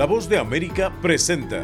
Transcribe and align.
La 0.00 0.06
voz 0.06 0.30
de 0.30 0.38
América 0.38 0.90
presenta. 1.02 1.62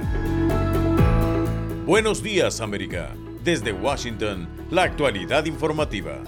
Buenos 1.87 2.23
días 2.23 2.61
América. 2.61 3.15
Desde 3.43 3.73
Washington, 3.73 4.47
la 4.71 4.83
actualidad 4.83 5.47
informativa. 5.47 6.23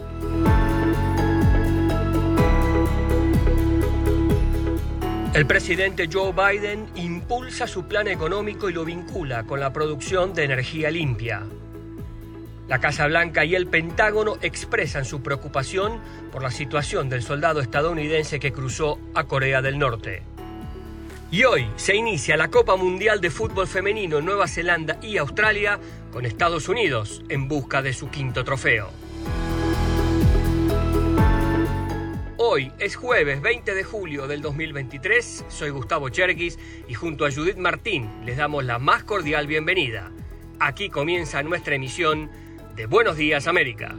El 5.35 5.47
presidente 5.47 6.08
Joe 6.10 6.33
Biden 6.33 6.87
impulsa 6.94 7.67
su 7.67 7.85
plan 7.85 8.09
económico 8.09 8.71
y 8.71 8.72
lo 8.72 8.87
vincula 8.87 9.45
con 9.45 9.61
la 9.61 9.75
producción 9.75 10.33
de 10.33 10.45
energía 10.45 10.90
limpia. 10.90 11.43
La 12.69 12.79
Casa 12.79 13.06
Blanca 13.06 13.45
y 13.45 13.54
el 13.54 13.67
Pentágono 13.67 14.38
expresan 14.40 15.04
su 15.04 15.22
preocupación 15.22 16.01
por 16.33 16.43
la 16.43 16.51
situación 16.51 17.11
del 17.11 17.20
soldado 17.20 17.61
estadounidense 17.61 18.41
que 18.41 18.51
cruzó 18.51 18.98
a 19.12 19.25
Corea 19.25 19.61
del 19.61 19.79
Norte. 19.79 20.23
Y 21.30 21.45
hoy 21.45 21.66
se 21.77 21.95
inicia 21.95 22.38
la 22.38 22.48
Copa 22.48 22.77
Mundial 22.77 23.20
de 23.20 23.28
Fútbol 23.28 23.66
Femenino 23.66 24.18
en 24.18 24.24
Nueva 24.24 24.48
Zelanda 24.48 24.98
y 25.02 25.18
Australia 25.18 25.78
con 26.10 26.24
Estados 26.24 26.70
Unidos 26.70 27.23
en 27.28 27.48
busca 27.48 27.82
de 27.82 27.92
su 27.92 28.09
quinto 28.09 28.45
trofeo. 28.45 28.88
Hoy 32.38 32.73
es 32.78 32.96
jueves 32.96 33.42
20 33.42 33.74
de 33.74 33.84
julio 33.84 34.27
del 34.27 34.41
2023, 34.41 35.45
soy 35.48 35.68
Gustavo 35.68 36.09
Cherkis 36.09 36.59
y 36.88 36.95
junto 36.95 37.27
a 37.27 37.30
Judith 37.30 37.59
Martín 37.59 38.09
les 38.24 38.38
damos 38.38 38.65
la 38.65 38.79
más 38.79 39.04
cordial 39.04 39.46
bienvenida. 39.46 40.10
Aquí 40.60 40.88
comienza 40.88 41.42
nuestra 41.42 41.74
emisión 41.74 42.30
de 42.74 42.87
Buenos 42.87 43.18
Días 43.18 43.46
América. 43.48 43.95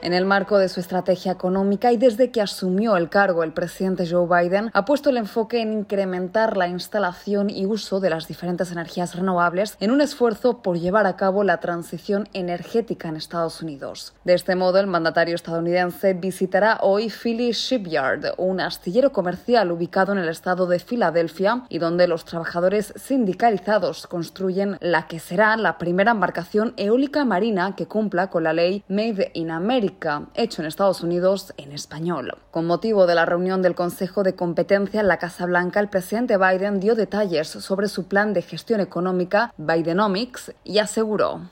En 0.00 0.14
el 0.14 0.24
marco 0.24 0.58
de 0.58 0.68
su 0.68 0.78
estrategia 0.78 1.32
económica 1.32 1.90
y 1.90 1.96
desde 1.96 2.30
que 2.30 2.40
asumió 2.40 2.96
el 2.96 3.08
cargo 3.08 3.42
el 3.42 3.52
presidente 3.52 4.08
Joe 4.08 4.28
Biden, 4.28 4.70
ha 4.72 4.84
puesto 4.84 5.10
el 5.10 5.16
enfoque 5.16 5.60
en 5.60 5.72
incrementar 5.72 6.56
la 6.56 6.68
instalación 6.68 7.50
y 7.50 7.66
uso 7.66 7.98
de 7.98 8.08
las 8.08 8.28
diferentes 8.28 8.70
energías 8.70 9.16
renovables 9.16 9.76
en 9.80 9.90
un 9.90 10.00
esfuerzo 10.00 10.62
por 10.62 10.78
llevar 10.78 11.06
a 11.06 11.16
cabo 11.16 11.42
la 11.42 11.58
transición 11.58 12.28
energética 12.32 13.08
en 13.08 13.16
Estados 13.16 13.60
Unidos. 13.60 14.14
De 14.22 14.34
este 14.34 14.54
modo, 14.54 14.78
el 14.78 14.86
mandatario 14.86 15.34
estadounidense 15.34 16.14
visitará 16.14 16.78
hoy 16.80 17.10
Philly 17.10 17.50
Shipyard, 17.50 18.34
un 18.36 18.60
astillero 18.60 19.10
comercial 19.10 19.72
ubicado 19.72 20.12
en 20.12 20.18
el 20.18 20.28
estado 20.28 20.68
de 20.68 20.78
Filadelfia 20.78 21.64
y 21.68 21.78
donde 21.78 22.06
los 22.06 22.24
trabajadores 22.24 22.94
sindicalizados 22.94 24.06
construyen 24.06 24.78
la 24.80 25.08
que 25.08 25.18
será 25.18 25.56
la 25.56 25.76
primera 25.76 26.12
embarcación 26.12 26.72
eólica 26.76 27.24
marina 27.24 27.74
que 27.74 27.86
cumpla 27.86 28.30
con 28.30 28.44
la 28.44 28.52
ley 28.52 28.84
Made 28.88 29.32
in 29.34 29.50
America 29.50 29.88
hecho 30.34 30.62
en 30.62 30.68
Estados 30.68 31.02
Unidos 31.02 31.52
en 31.56 31.72
español. 31.72 32.36
Con 32.50 32.66
motivo 32.66 33.06
de 33.06 33.14
la 33.14 33.26
reunión 33.26 33.62
del 33.62 33.74
Consejo 33.74 34.22
de 34.22 34.34
Competencia 34.34 35.00
en 35.00 35.08
la 35.08 35.18
Casa 35.18 35.46
Blanca, 35.46 35.80
el 35.80 35.88
presidente 35.88 36.36
Biden 36.36 36.80
dio 36.80 36.94
detalles 36.94 37.48
sobre 37.48 37.88
su 37.88 38.06
plan 38.06 38.32
de 38.32 38.42
gestión 38.42 38.80
económica 38.80 39.52
Bidenomics 39.56 40.52
y 40.64 40.78
aseguró 40.78 41.42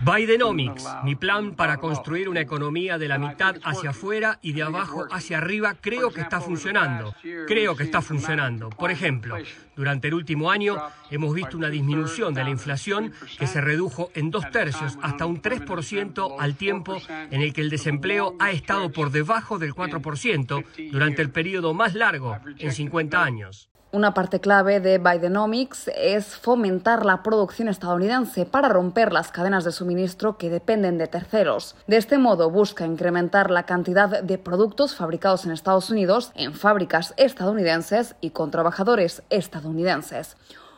Bidenomics, 0.00 0.86
mi 1.04 1.14
plan 1.14 1.54
para 1.54 1.76
construir 1.76 2.28
una 2.28 2.40
economía 2.40 2.98
de 2.98 3.08
la 3.08 3.18
mitad 3.18 3.56
hacia 3.62 3.90
afuera 3.90 4.38
y 4.42 4.52
de 4.52 4.62
abajo 4.62 5.06
hacia 5.10 5.38
arriba, 5.38 5.74
creo 5.80 6.10
que 6.10 6.20
está 6.20 6.40
funcionando. 6.40 7.14
Creo 7.46 7.76
que 7.76 7.84
está 7.84 8.02
funcionando. 8.02 8.70
Por 8.70 8.90
ejemplo, 8.90 9.36
durante 9.76 10.08
el 10.08 10.14
último 10.14 10.50
año 10.50 10.76
hemos 11.10 11.34
visto 11.34 11.56
una 11.56 11.68
disminución 11.68 12.34
de 12.34 12.44
la 12.44 12.50
inflación 12.50 13.12
que 13.38 13.46
se 13.46 13.60
redujo 13.60 14.10
en 14.14 14.30
dos 14.30 14.50
tercios 14.50 14.98
hasta 15.02 15.26
un 15.26 15.40
3% 15.40 16.36
al 16.38 16.56
tiempo 16.56 16.96
en 17.08 17.42
el 17.42 17.52
que 17.52 17.60
el 17.60 17.70
desempleo 17.70 18.34
ha 18.38 18.50
estado 18.50 18.90
por 18.90 19.10
debajo 19.10 19.58
del 19.58 19.74
4% 19.74 20.64
durante 20.90 21.22
el 21.22 21.30
periodo 21.30 21.74
más 21.74 21.94
largo 21.94 22.38
en 22.58 22.72
50 22.72 23.22
años. 23.22 23.68
Una 23.92 24.14
parte 24.14 24.40
clave 24.40 24.80
de 24.80 24.98
Bidenomics 24.98 25.88
es 25.96 26.36
fomentar 26.36 27.06
la 27.06 27.22
producción 27.22 27.68
estadounidense 27.68 28.44
para 28.44 28.68
romper 28.68 29.12
las 29.12 29.30
cadenas 29.30 29.64
de 29.64 29.70
suministro 29.70 30.36
que 30.36 30.50
dependen 30.50 30.98
de 30.98 31.06
terceros. 31.06 31.76
De 31.86 31.96
este 31.96 32.18
modo 32.18 32.50
busca 32.50 32.84
incrementar 32.84 33.50
la 33.50 33.62
cantidad 33.62 34.22
de 34.22 34.38
productos 34.38 34.96
fabricados 34.96 35.46
en 35.46 35.52
Estados 35.52 35.88
Unidos 35.88 36.32
en 36.34 36.52
fábricas 36.52 37.14
estadounidenses 37.16 38.16
y 38.20 38.30
con 38.30 38.50
trabajadores 38.50 39.22
estadounidenses 39.30 40.36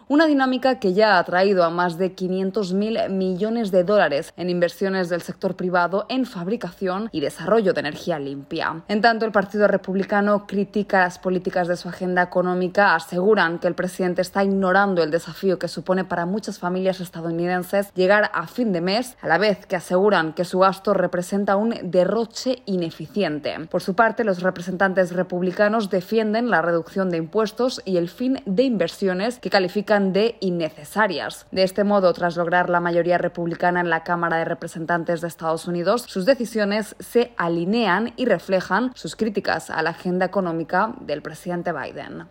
una 0.08 0.26
dinámica 0.26 0.80
que 0.80 0.94
ya 0.94 1.18
ha 1.18 1.24
traído 1.24 1.64
a 1.64 1.70
más 1.70 1.98
de 1.98 2.12
500 2.12 2.72
mil 2.72 2.98
millones 3.10 3.70
de 3.70 3.84
dólares 3.84 4.32
en 4.38 4.48
inversiones 4.48 5.10
del 5.10 5.20
sector 5.20 5.54
privado 5.54 6.06
en 6.08 6.24
fabricación 6.24 7.10
y 7.12 7.20
desarrollo 7.20 7.74
de 7.74 7.80
energía 7.80 8.18
limpia. 8.18 8.82
En 8.88 9.02
tanto, 9.02 9.26
el 9.26 9.32
Partido 9.32 9.68
Republicano 9.68 10.46
critica 10.46 11.00
las 11.00 11.18
políticas 11.18 11.68
de 11.68 11.76
su 11.76 11.88
agenda 11.88 12.22
económica, 12.22 12.94
aseguran 12.94 13.58
que 13.58 13.68
el 13.68 13.74
presidente 13.74 14.22
está 14.22 14.42
ignorando 14.42 15.02
el 15.02 15.10
desafío 15.10 15.58
que 15.58 15.68
supone 15.68 16.04
para 16.04 16.24
muchas 16.24 16.58
familias 16.58 17.00
estadounidenses 17.00 17.92
llegar 17.94 18.30
a 18.32 18.46
fin 18.46 18.72
de 18.72 18.80
mes, 18.80 19.16
a 19.20 19.28
la 19.28 19.36
vez 19.36 19.66
que 19.66 19.76
aseguran 19.76 20.32
que 20.32 20.46
su 20.46 20.60
gasto 20.60 20.94
representa 20.94 21.56
un 21.56 21.74
derroche 21.82 22.62
ineficiente. 22.64 23.54
Por 23.70 23.82
su 23.82 23.94
parte, 23.94 24.24
los 24.24 24.42
representantes 24.42 25.12
republicanos 25.12 25.90
defienden 25.90 26.48
la 26.48 26.62
reducción 26.62 27.10
de 27.10 27.18
impuestos 27.18 27.82
y 27.84 27.98
el 27.98 28.08
fin 28.08 28.40
de 28.46 28.62
inversiones 28.62 29.38
que 29.38 29.50
califican 29.50 29.97
de 29.98 30.36
innecesarias. 30.40 31.46
De 31.50 31.62
este 31.62 31.84
modo, 31.84 32.12
tras 32.12 32.36
lograr 32.36 32.70
la 32.70 32.80
mayoría 32.80 33.18
republicana 33.18 33.80
en 33.80 33.90
la 33.90 34.04
Cámara 34.04 34.38
de 34.38 34.44
Representantes 34.44 35.20
de 35.20 35.28
Estados 35.28 35.66
Unidos, 35.66 36.02
sus 36.02 36.24
decisiones 36.24 36.96
se 36.98 37.32
alinean 37.36 38.12
y 38.16 38.24
reflejan 38.24 38.92
sus 38.94 39.16
críticas 39.16 39.70
a 39.70 39.82
la 39.82 39.90
agenda 39.90 40.26
económica 40.26 40.94
del 41.00 41.22
presidente 41.22 41.72
Biden. 41.72 42.28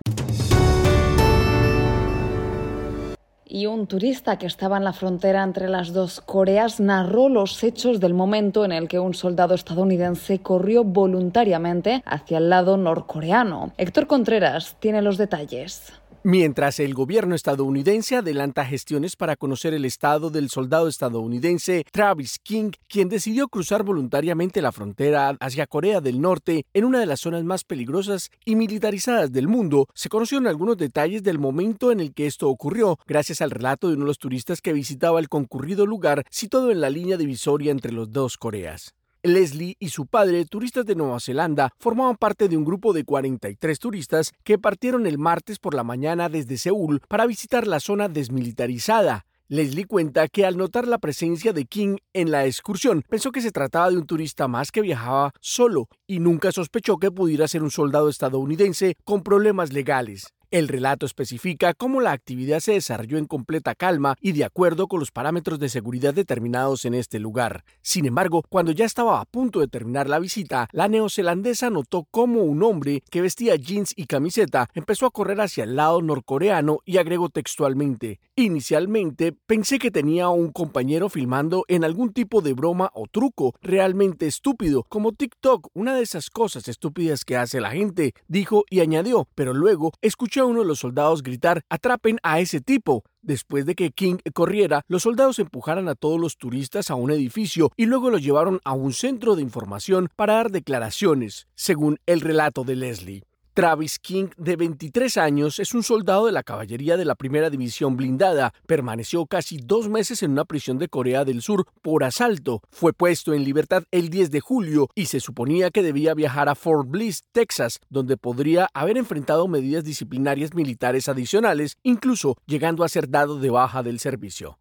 y 3.49 3.65
un 3.65 3.87
turista 3.87 4.37
que 4.37 4.45
estaba 4.45 4.77
en 4.77 4.83
la 4.83 4.93
frontera 4.93 5.43
entre 5.43 5.69
las 5.69 5.93
dos 5.93 6.21
Coreas 6.21 6.79
narró 6.79 7.29
los 7.29 7.63
hechos 7.63 7.99
del 7.99 8.13
momento 8.13 8.65
en 8.65 8.71
el 8.71 8.87
que 8.87 8.99
un 8.99 9.13
soldado 9.13 9.55
estadounidense 9.55 10.39
corrió 10.39 10.83
voluntariamente 10.83 12.03
hacia 12.05 12.37
el 12.37 12.49
lado 12.49 12.77
norcoreano. 12.77 13.71
Héctor 13.77 14.07
Contreras 14.07 14.75
tiene 14.79 15.01
los 15.01 15.17
detalles. 15.17 15.93
Mientras 16.29 16.81
el 16.81 16.93
gobierno 16.93 17.35
estadounidense 17.35 18.17
adelanta 18.17 18.65
gestiones 18.65 19.15
para 19.15 19.37
conocer 19.37 19.73
el 19.73 19.85
estado 19.85 20.29
del 20.29 20.49
soldado 20.49 20.89
estadounidense 20.89 21.85
Travis 21.89 22.37
King, 22.43 22.71
quien 22.89 23.07
decidió 23.07 23.47
cruzar 23.47 23.83
voluntariamente 23.83 24.61
la 24.61 24.73
frontera 24.73 25.37
hacia 25.39 25.67
Corea 25.67 26.01
del 26.01 26.19
Norte 26.19 26.65
en 26.73 26.83
una 26.83 26.99
de 26.99 27.05
las 27.05 27.21
zonas 27.21 27.45
más 27.45 27.63
peligrosas 27.63 28.29
y 28.43 28.57
militarizadas 28.57 29.31
del 29.31 29.47
mundo, 29.47 29.87
se 29.93 30.09
conocieron 30.09 30.47
algunos 30.47 30.75
detalles 30.75 31.23
del 31.23 31.39
momento 31.39 31.93
en 31.93 32.01
el 32.01 32.13
que 32.13 32.27
esto 32.27 32.49
ocurrió, 32.49 32.99
gracias 33.07 33.39
al 33.39 33.51
relato 33.51 33.87
de 33.87 33.93
uno 33.93 34.03
de 34.03 34.09
los 34.09 34.19
turistas 34.19 34.59
que 34.59 34.73
visitaba 34.73 35.21
el 35.21 35.29
concurrido 35.29 35.85
lugar 35.85 36.25
situado 36.29 36.71
en 36.71 36.81
la 36.81 36.89
línea 36.89 37.15
divisoria 37.15 37.71
entre 37.71 37.93
los 37.93 38.11
dos 38.11 38.35
Coreas. 38.35 38.96
Leslie 39.23 39.75
y 39.79 39.89
su 39.89 40.05
padre, 40.05 40.45
turistas 40.45 40.85
de 40.85 40.95
Nueva 40.95 41.19
Zelanda, 41.19 41.71
formaban 41.79 42.15
parte 42.15 42.47
de 42.47 42.57
un 42.57 42.65
grupo 42.65 42.93
de 42.93 43.03
43 43.03 43.79
turistas 43.79 44.31
que 44.43 44.57
partieron 44.57 45.05
el 45.07 45.17
martes 45.17 45.59
por 45.59 45.73
la 45.73 45.83
mañana 45.83 46.29
desde 46.29 46.57
Seúl 46.57 47.01
para 47.07 47.25
visitar 47.25 47.67
la 47.67 47.79
zona 47.79 48.09
desmilitarizada. 48.09 49.25
Leslie 49.49 49.85
cuenta 49.85 50.27
que 50.27 50.45
al 50.45 50.57
notar 50.57 50.87
la 50.87 50.97
presencia 50.97 51.53
de 51.53 51.65
King 51.65 51.97
en 52.13 52.31
la 52.31 52.45
excursión, 52.45 53.03
pensó 53.07 53.31
que 53.31 53.41
se 53.41 53.51
trataba 53.51 53.89
de 53.89 53.97
un 53.97 54.05
turista 54.05 54.49
más 54.49 54.71
que 54.71 54.81
viajaba 54.81 55.31
solo 55.39 55.87
y 56.05 56.19
nunca 56.19 56.51
sospechó 56.51 56.97
que 56.97 57.11
pudiera 57.11 57.47
ser 57.47 57.63
un 57.63 57.71
soldado 57.71 58.09
estadounidense 58.09 58.95
con 59.05 59.23
problemas 59.23 59.71
legales. 59.71 60.33
El 60.49 60.69
relato 60.69 61.05
especifica 61.05 61.73
cómo 61.73 61.99
la 61.99 62.13
actividad 62.13 62.61
se 62.61 62.71
desarrolló 62.71 63.17
en 63.17 63.25
completa 63.25 63.75
calma 63.75 64.15
y 64.21 64.31
de 64.31 64.45
acuerdo 64.45 64.87
con 64.87 65.01
los 65.01 65.11
parámetros 65.11 65.59
de 65.59 65.67
seguridad 65.67 66.13
determinados 66.13 66.85
en 66.85 66.93
este 66.93 67.19
lugar. 67.19 67.65
Sin 67.81 68.05
embargo, 68.05 68.43
cuando 68.47 68.71
ya 68.71 68.85
estaba 68.85 69.19
a 69.19 69.25
punto 69.25 69.59
de 69.59 69.67
terminar 69.67 70.07
la 70.07 70.19
visita, 70.19 70.69
la 70.71 70.87
neozelandesa 70.87 71.69
notó 71.69 72.07
cómo 72.11 72.43
un 72.43 72.63
hombre 72.63 73.03
que 73.11 73.19
vestía 73.19 73.57
jeans 73.57 73.91
y 73.97 74.05
camiseta 74.05 74.69
empezó 74.73 75.05
a 75.05 75.11
correr 75.11 75.41
hacia 75.41 75.65
el 75.65 75.75
lado 75.75 76.01
norcoreano 76.01 76.79
y 76.85 76.95
agregó 76.95 77.27
textualmente, 77.27 78.21
Inicialmente 78.39 79.31
pensé 79.31 79.79
que 79.79 79.89
tenía 79.89 80.29
un 80.29 80.51
compañero 80.51 81.09
filmando 81.09 81.65
en 81.67 81.83
algún 81.83 82.13
tipo 82.13 82.41
de 82.41 82.53
broma 82.53 82.91
o 82.93 83.07
truco 83.11 83.55
realmente 83.63 84.27
estúpido, 84.27 84.85
como 84.89 85.11
TikTok, 85.11 85.69
una 85.73 85.95
de 85.95 86.03
esas 86.03 86.29
cosas 86.29 86.67
estúpidas 86.67 87.25
que 87.25 87.35
hace 87.35 87.59
la 87.59 87.71
gente, 87.71 88.13
dijo 88.27 88.63
y 88.69 88.81
añadió, 88.81 89.27
pero 89.33 89.55
luego 89.55 89.91
escuché 90.03 90.36
a 90.39 90.45
uno 90.45 90.61
de 90.61 90.67
los 90.67 90.79
soldados 90.79 91.23
gritar 91.23 91.61
atrapen 91.69 92.19
a 92.23 92.39
ese 92.39 92.61
tipo. 92.61 93.03
Después 93.21 93.65
de 93.65 93.75
que 93.75 93.91
King 93.91 94.17
corriera, 94.33 94.81
los 94.87 95.03
soldados 95.03 95.39
empujaron 95.39 95.89
a 95.89 95.95
todos 95.95 96.19
los 96.19 96.37
turistas 96.37 96.89
a 96.89 96.95
un 96.95 97.11
edificio 97.11 97.71
y 97.75 97.85
luego 97.85 98.09
los 98.09 98.21
llevaron 98.21 98.59
a 98.63 98.73
un 98.73 98.93
centro 98.93 99.35
de 99.35 99.41
información 99.41 100.09
para 100.15 100.35
dar 100.35 100.51
declaraciones, 100.51 101.47
según 101.55 101.97
el 102.05 102.21
relato 102.21 102.63
de 102.63 102.75
Leslie. 102.75 103.26
Travis 103.57 103.97
King, 103.97 104.27
de 104.37 104.55
23 104.55 105.17
años, 105.17 105.57
es 105.57 105.73
un 105.73 105.81
soldado 105.81 106.27
de 106.27 106.31
la 106.31 106.43
caballería 106.43 106.95
de 106.95 107.05
la 107.05 107.15
primera 107.15 107.49
división 107.49 107.97
blindada. 107.97 108.53
Permaneció 108.67 109.25
casi 109.25 109.57
dos 109.57 109.89
meses 109.89 110.21
en 110.21 110.33
una 110.33 110.45
prisión 110.45 110.77
de 110.77 110.89
Corea 110.89 111.25
del 111.25 111.41
Sur 111.41 111.65
por 111.81 112.03
asalto. 112.03 112.61
Fue 112.69 112.93
puesto 112.93 113.33
en 113.33 113.43
libertad 113.43 113.85
el 113.89 114.11
10 114.11 114.29
de 114.29 114.41
julio 114.41 114.89
y 114.93 115.07
se 115.07 115.19
suponía 115.19 115.71
que 115.71 115.81
debía 115.81 116.13
viajar 116.13 116.49
a 116.49 116.53
Fort 116.53 116.87
Bliss, 116.87 117.23
Texas, 117.31 117.79
donde 117.89 118.15
podría 118.15 118.69
haber 118.75 118.95
enfrentado 118.95 119.47
medidas 119.47 119.83
disciplinarias 119.83 120.53
militares 120.53 121.09
adicionales, 121.09 121.77
incluso 121.81 122.37
llegando 122.45 122.83
a 122.83 122.89
ser 122.89 123.09
dado 123.09 123.39
de 123.39 123.49
baja 123.49 123.81
del 123.81 123.99
servicio. 123.99 124.59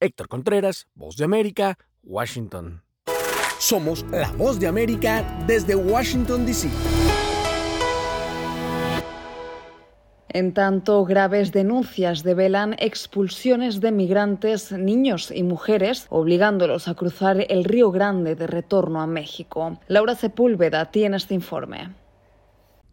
Héctor 0.00 0.26
Contreras, 0.28 0.86
Voz 0.94 1.18
de 1.18 1.24
América, 1.24 1.76
Washington. 2.02 2.82
Somos 3.58 4.06
la 4.10 4.32
Voz 4.32 4.58
de 4.58 4.68
América 4.68 5.44
desde 5.46 5.74
Washington, 5.74 6.46
D.C. 6.46 6.70
En 10.30 10.52
tanto, 10.52 11.04
graves 11.04 11.52
denuncias 11.52 12.22
develan 12.22 12.76
expulsiones 12.78 13.80
de 13.80 13.92
migrantes, 13.92 14.72
niños 14.72 15.30
y 15.34 15.42
mujeres, 15.42 16.06
obligándolos 16.10 16.86
a 16.86 16.94
cruzar 16.94 17.46
el 17.48 17.64
Río 17.64 17.90
Grande 17.90 18.34
de 18.34 18.46
retorno 18.46 19.00
a 19.00 19.06
México. 19.06 19.78
Laura 19.88 20.14
Sepúlveda 20.14 20.90
tiene 20.90 21.16
este 21.16 21.34
informe. 21.34 21.88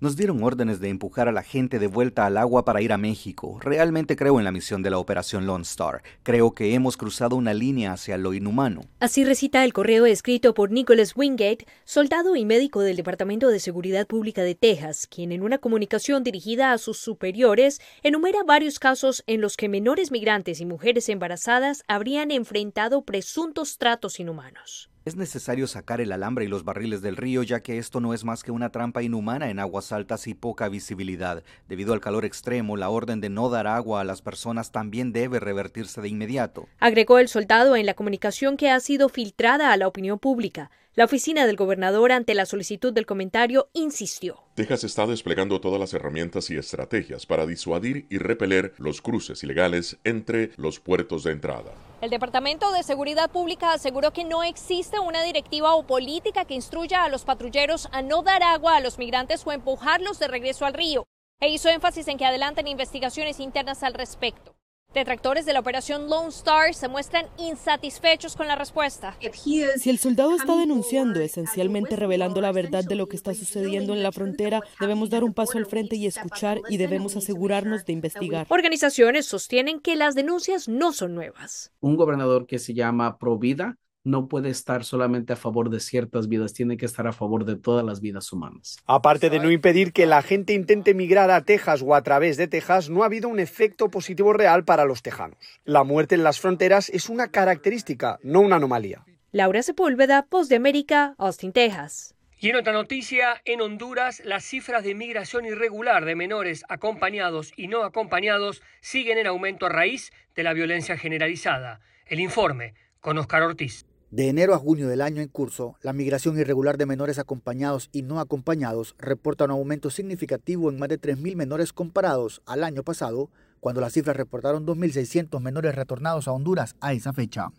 Nos 0.01 0.17
dieron 0.17 0.43
órdenes 0.43 0.81
de 0.81 0.89
empujar 0.89 1.29
a 1.29 1.31
la 1.31 1.41
gente 1.41 1.79
de 1.79 1.87
vuelta 1.87 2.25
al 2.25 2.35
agua 2.35 2.65
para 2.65 2.81
ir 2.81 2.91
a 2.91 2.97
México. 2.97 3.59
Realmente 3.61 4.17
creo 4.17 4.39
en 4.39 4.43
la 4.43 4.51
misión 4.51 4.83
de 4.83 4.89
la 4.89 4.97
Operación 4.97 5.45
Lone 5.45 5.61
Star. 5.61 6.03
Creo 6.21 6.53
que 6.53 6.73
hemos 6.73 6.97
cruzado 6.97 7.37
una 7.37 7.53
línea 7.53 7.93
hacia 7.93 8.17
lo 8.17 8.33
inhumano. 8.33 8.81
Así 8.99 9.23
recita 9.23 9.63
el 9.63 9.71
correo 9.71 10.05
escrito 10.05 10.53
por 10.53 10.69
Nicholas 10.69 11.15
Wingate, 11.15 11.65
soldado 11.85 12.35
y 12.35 12.43
médico 12.43 12.81
del 12.81 12.97
Departamento 12.97 13.47
de 13.47 13.61
Seguridad 13.61 14.05
Pública 14.05 14.43
de 14.43 14.55
Texas, 14.55 15.07
quien 15.07 15.31
en 15.31 15.41
una 15.41 15.59
comunicación 15.59 16.25
dirigida 16.25 16.73
a 16.73 16.77
sus 16.77 16.97
superiores 16.97 17.79
enumera 18.03 18.43
varios 18.43 18.79
casos 18.79 19.23
en 19.27 19.39
los 19.39 19.55
que 19.55 19.69
menores 19.69 20.11
migrantes 20.11 20.59
y 20.59 20.65
mujeres 20.65 21.07
embarazadas 21.07 21.83
habrían 21.87 22.31
enfrentado 22.31 23.03
presuntos 23.03 23.77
tratos 23.77 24.19
inhumanos. 24.19 24.89
Es 25.05 25.15
necesario 25.15 25.67
sacar 25.67 26.01
el 26.01 26.11
alambre 26.11 26.45
y 26.45 26.47
los 26.47 26.65
barriles 26.65 27.03
del 27.03 27.15
río 27.15 27.43
ya 27.43 27.59
que 27.59 27.77
esto 27.77 27.99
no 27.99 28.15
es 28.15 28.23
más 28.23 28.41
que 28.41 28.49
una 28.49 28.71
trampa 28.71 29.03
inhumana 29.03 29.51
en 29.51 29.59
aguas 29.59 29.91
altas 29.91 30.25
y 30.25 30.33
poca 30.33 30.67
visibilidad. 30.67 31.43
Debido 31.69 31.93
al 31.93 32.01
calor 32.01 32.25
extremo, 32.25 32.75
la 32.75 32.89
orden 32.89 33.21
de 33.21 33.29
no 33.29 33.51
dar 33.51 33.67
agua 33.67 34.01
a 34.01 34.03
las 34.03 34.23
personas 34.23 34.71
también 34.71 35.13
debe 35.13 35.39
revertirse 35.39 36.01
de 36.01 36.09
inmediato. 36.09 36.67
Agregó 36.79 37.19
el 37.19 37.27
soldado 37.27 37.75
en 37.75 37.85
la 37.85 37.93
comunicación 37.93 38.57
que 38.57 38.71
ha 38.71 38.79
sido 38.79 39.07
filtrada 39.07 39.71
a 39.71 39.77
la 39.77 39.87
opinión 39.87 40.17
pública. 40.17 40.71
La 40.95 41.05
oficina 41.05 41.45
del 41.45 41.55
gobernador, 41.55 42.11
ante 42.11 42.33
la 42.33 42.47
solicitud 42.47 42.91
del 42.91 43.05
comentario, 43.05 43.69
insistió. 43.73 44.39
Texas 44.55 44.85
está 44.85 45.05
desplegando 45.05 45.61
todas 45.61 45.79
las 45.79 45.93
herramientas 45.93 46.49
y 46.49 46.57
estrategias 46.57 47.27
para 47.27 47.45
disuadir 47.45 48.07
y 48.09 48.17
repeler 48.17 48.73
los 48.79 49.01
cruces 49.01 49.43
ilegales 49.43 49.99
entre 50.03 50.49
los 50.57 50.79
puertos 50.79 51.23
de 51.23 51.33
entrada. 51.33 51.73
El 52.01 52.09
Departamento 52.09 52.71
de 52.71 52.83
Seguridad 52.83 53.29
Pública 53.29 53.71
aseguró 53.71 54.11
que 54.11 54.25
no 54.25 54.43
existe 54.43 54.99
una 54.99 55.23
directiva 55.23 55.75
o 55.75 55.87
política 55.87 56.43
que 56.43 56.53
instruya 56.53 57.03
a 57.03 57.09
los 57.09 57.23
patrulleros 57.23 57.87
a 57.93 58.01
no 58.01 58.21
dar 58.21 58.43
agua 58.43 58.75
a 58.75 58.81
los 58.81 58.97
migrantes 58.97 59.47
o 59.47 59.53
empujarlos 59.53 60.19
de 60.19 60.27
regreso 60.27 60.65
al 60.65 60.73
río, 60.73 61.05
e 61.39 61.49
hizo 61.49 61.69
énfasis 61.69 62.07
en 62.09 62.17
que 62.17 62.25
adelantan 62.25 62.67
investigaciones 62.67 63.39
internas 63.39 63.81
al 63.81 63.93
respecto. 63.93 64.54
Detractores 64.95 65.45
de 65.45 65.51
la 65.51 65.59
operación 65.59 66.09
Lone 66.09 66.29
Star 66.29 66.73
se 66.73 66.87
muestran 66.87 67.25
insatisfechos 67.37 68.37
con 68.37 68.47
la 68.47 68.55
respuesta. 68.55 69.17
Si 69.33 69.89
el 69.89 69.99
soldado 69.99 70.33
está 70.33 70.55
denunciando, 70.55 71.19
esencialmente 71.19 71.97
revelando 71.97 72.39
la 72.39 72.53
verdad 72.53 72.85
de 72.85 72.95
lo 72.95 73.07
que 73.07 73.17
está 73.17 73.33
sucediendo 73.33 73.91
en 73.91 74.03
la 74.03 74.13
frontera, 74.13 74.61
debemos 74.79 75.09
dar 75.09 75.25
un 75.25 75.33
paso 75.33 75.57
al 75.57 75.65
frente 75.65 75.97
y 75.97 76.05
escuchar 76.05 76.61
y 76.69 76.77
debemos 76.77 77.17
asegurarnos 77.17 77.83
de 77.83 77.91
investigar. 77.91 78.47
Organizaciones 78.47 79.25
sostienen 79.25 79.81
que 79.81 79.97
las 79.97 80.15
denuncias 80.15 80.69
no 80.69 80.93
son 80.93 81.13
nuevas. 81.13 81.73
Un 81.81 81.97
gobernador 81.97 82.47
que 82.47 82.57
se 82.57 82.73
llama 82.73 83.17
Provida 83.17 83.77
no 84.05 84.27
puede 84.27 84.49
estar 84.49 84.85
solamente 84.85 85.33
a 85.33 85.35
favor 85.35 85.69
de 85.69 85.81
ciertas 85.81 86.29
vidas, 86.29 86.53
tiene 86.53 86.77
que 86.77 86.85
estar 86.85 87.07
a 87.07 87.11
favor 87.11 87.43
de 87.43 87.57
todas 87.57 87.83
las 87.83 87.99
vidas 87.99 88.31
humanas. 88.31 88.77
Aparte 88.85 89.29
de 89.29 89.39
no 89.39 89.51
impedir 89.51 89.91
que 89.91 90.05
la 90.05 90.21
gente 90.21 90.53
intente 90.53 90.93
migrar 90.93 91.31
a 91.31 91.43
Texas 91.43 91.83
o 91.85 91.95
a 91.95 92.03
través 92.03 92.37
de 92.37 92.47
Texas, 92.47 92.89
no 92.89 93.03
ha 93.03 93.07
habido 93.07 93.27
un 93.27 93.39
efecto 93.39 93.89
positivo 93.89 94.31
real 94.31 94.63
para 94.63 94.85
los 94.85 95.01
tejanos. 95.01 95.37
La 95.65 95.83
muerte 95.83 96.15
en 96.15 96.23
las 96.23 96.39
fronteras 96.39 96.89
es 96.89 97.09
una 97.09 97.29
característica, 97.29 98.19
no 98.23 98.41
una 98.41 98.57
anomalía. 98.57 99.03
Laura 99.31 99.63
Sepúlveda, 99.63 100.27
Post 100.27 100.49
de 100.49 100.55
América, 100.55 101.15
Austin, 101.17 101.51
Texas. 101.51 102.15
Y 102.39 102.49
en 102.49 102.57
otra 102.57 102.73
noticia, 102.73 103.41
en 103.43 103.61
Honduras 103.61 104.21
las 104.23 104.45
cifras 104.45 104.83
de 104.83 104.93
migración 104.93 105.45
irregular 105.45 106.05
de 106.05 106.15
menores 106.15 106.63
acompañados 106.69 107.53
y 107.55 107.67
no 107.67 107.83
acompañados 107.83 108.61
siguen 108.81 109.17
en 109.17 109.25
aumento 109.25 109.65
a 109.65 109.69
raíz 109.69 110.11
de 110.35 110.43
la 110.43 110.53
violencia 110.53 110.95
generalizada. 110.95 111.79
El 112.05 112.19
informe 112.19 112.75
con 112.99 113.17
Oscar 113.17 113.43
Ortiz. 113.43 113.85
De 114.15 114.29
enero 114.29 114.55
a 114.55 114.59
junio 114.59 114.87
del 114.87 115.01
año 115.01 115.21
en 115.21 115.27
curso, 115.27 115.75
la 115.81 115.91
migración 115.91 116.39
irregular 116.39 116.77
de 116.77 116.85
menores 116.85 117.19
acompañados 117.19 117.89
y 117.91 118.01
no 118.01 118.21
acompañados 118.21 118.95
reporta 118.97 119.43
un 119.43 119.51
aumento 119.51 119.89
significativo 119.89 120.69
en 120.69 120.79
más 120.79 120.87
de 120.87 121.01
3.000 121.01 121.35
menores 121.35 121.73
comparados 121.73 122.41
al 122.45 122.63
año 122.63 122.81
pasado, 122.81 123.29
cuando 123.59 123.81
las 123.81 123.91
cifras 123.91 124.15
reportaron 124.15 124.65
2.600 124.65 125.41
menores 125.41 125.75
retornados 125.75 126.29
a 126.29 126.31
Honduras 126.31 126.77
a 126.79 126.93
esa 126.93 127.11
fecha. 127.11 127.49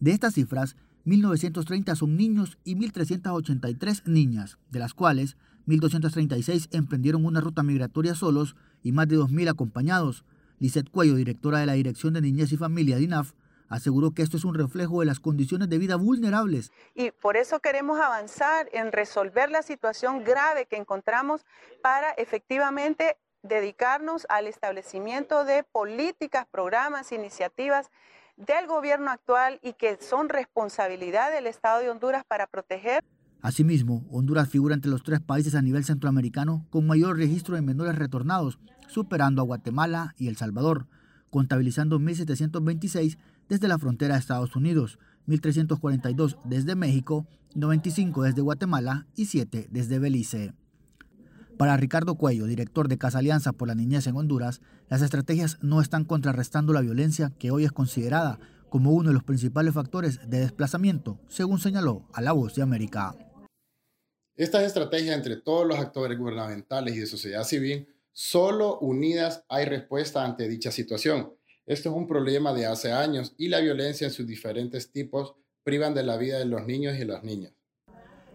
De 0.00 0.12
estas 0.12 0.32
cifras, 0.32 0.76
1.930 1.04 1.94
son 1.94 2.16
niños 2.16 2.56
y 2.64 2.74
1.383 2.74 4.06
niñas, 4.06 4.56
de 4.70 4.78
las 4.78 4.94
cuales 4.94 5.36
1.236 5.66 6.68
emprendieron 6.70 7.26
una 7.26 7.42
ruta 7.42 7.62
migratoria 7.62 8.14
solos 8.14 8.56
y 8.82 8.92
más 8.92 9.08
de 9.08 9.18
2.000 9.18 9.50
acompañados. 9.50 10.24
Lizeth 10.58 10.88
Cuello, 10.88 11.16
directora 11.16 11.58
de 11.58 11.66
la 11.66 11.74
Dirección 11.74 12.14
de 12.14 12.22
Niñez 12.22 12.50
y 12.50 12.56
Familia 12.56 12.96
de 12.96 13.02
INAF, 13.02 13.34
aseguró 13.72 14.12
que 14.12 14.20
esto 14.20 14.36
es 14.36 14.44
un 14.44 14.54
reflejo 14.54 15.00
de 15.00 15.06
las 15.06 15.18
condiciones 15.18 15.70
de 15.70 15.78
vida 15.78 15.96
vulnerables. 15.96 16.70
Y 16.94 17.10
por 17.10 17.38
eso 17.38 17.60
queremos 17.60 17.98
avanzar 17.98 18.68
en 18.72 18.92
resolver 18.92 19.50
la 19.50 19.62
situación 19.62 20.24
grave 20.24 20.66
que 20.66 20.76
encontramos 20.76 21.46
para 21.82 22.10
efectivamente 22.10 23.16
dedicarnos 23.42 24.26
al 24.28 24.46
establecimiento 24.46 25.46
de 25.46 25.64
políticas, 25.64 26.46
programas, 26.50 27.12
iniciativas 27.12 27.90
del 28.36 28.66
gobierno 28.66 29.10
actual 29.10 29.58
y 29.62 29.72
que 29.72 29.96
son 30.00 30.28
responsabilidad 30.28 31.32
del 31.32 31.46
Estado 31.46 31.80
de 31.80 31.90
Honduras 31.90 32.24
para 32.28 32.46
proteger. 32.46 33.02
Asimismo, 33.40 34.04
Honduras 34.10 34.50
figura 34.50 34.74
entre 34.74 34.90
los 34.90 35.02
tres 35.02 35.20
países 35.20 35.54
a 35.54 35.62
nivel 35.62 35.84
centroamericano 35.84 36.66
con 36.68 36.86
mayor 36.86 37.16
registro 37.16 37.56
de 37.56 37.62
menores 37.62 37.96
retornados, 37.96 38.58
superando 38.86 39.40
a 39.40 39.46
Guatemala 39.46 40.14
y 40.18 40.28
El 40.28 40.36
Salvador, 40.36 40.86
contabilizando 41.32 41.98
1.726 41.98 43.16
desde 43.48 43.66
la 43.66 43.78
frontera 43.78 44.14
de 44.14 44.20
Estados 44.20 44.54
Unidos, 44.54 44.98
1.342 45.26 46.36
desde 46.44 46.74
México, 46.74 47.26
95 47.54 48.22
desde 48.22 48.42
Guatemala 48.42 49.06
y 49.16 49.24
7 49.24 49.68
desde 49.70 49.98
Belice. 49.98 50.52
Para 51.56 51.78
Ricardo 51.78 52.16
Cuello, 52.16 52.44
director 52.44 52.86
de 52.86 52.98
Casa 52.98 53.18
Alianza 53.18 53.52
por 53.52 53.68
la 53.68 53.74
Niñez 53.74 54.06
en 54.06 54.16
Honduras, 54.16 54.60
las 54.90 55.00
estrategias 55.00 55.56
no 55.62 55.80
están 55.80 56.04
contrarrestando 56.04 56.74
la 56.74 56.82
violencia 56.82 57.32
que 57.38 57.50
hoy 57.50 57.64
es 57.64 57.72
considerada 57.72 58.38
como 58.68 58.92
uno 58.92 59.08
de 59.08 59.14
los 59.14 59.24
principales 59.24 59.72
factores 59.72 60.28
de 60.28 60.40
desplazamiento, 60.40 61.18
según 61.28 61.60
señaló 61.60 62.06
a 62.12 62.20
La 62.20 62.32
Voz 62.32 62.54
de 62.54 62.62
América. 62.62 63.16
Estas 64.36 64.64
estrategias 64.64 65.16
entre 65.16 65.36
todos 65.36 65.66
los 65.66 65.78
actores 65.78 66.18
gubernamentales 66.18 66.94
y 66.94 67.00
de 67.00 67.06
sociedad 67.06 67.44
civil, 67.44 67.88
solo 68.12 68.78
unidas 68.78 69.44
hay 69.48 69.64
respuesta 69.64 70.24
ante 70.24 70.48
dicha 70.48 70.70
situación. 70.70 71.34
Esto 71.66 71.90
es 71.90 71.96
un 71.96 72.08
problema 72.08 72.52
de 72.52 72.66
hace 72.66 72.92
años 72.92 73.34
y 73.38 73.48
la 73.48 73.60
violencia 73.60 74.06
en 74.06 74.12
sus 74.12 74.26
diferentes 74.26 74.90
tipos 74.90 75.34
privan 75.62 75.94
de 75.94 76.02
la 76.02 76.16
vida 76.16 76.38
de 76.38 76.44
los 76.44 76.66
niños 76.66 76.96
y 76.98 77.04
las 77.04 77.22
niñas. 77.22 77.52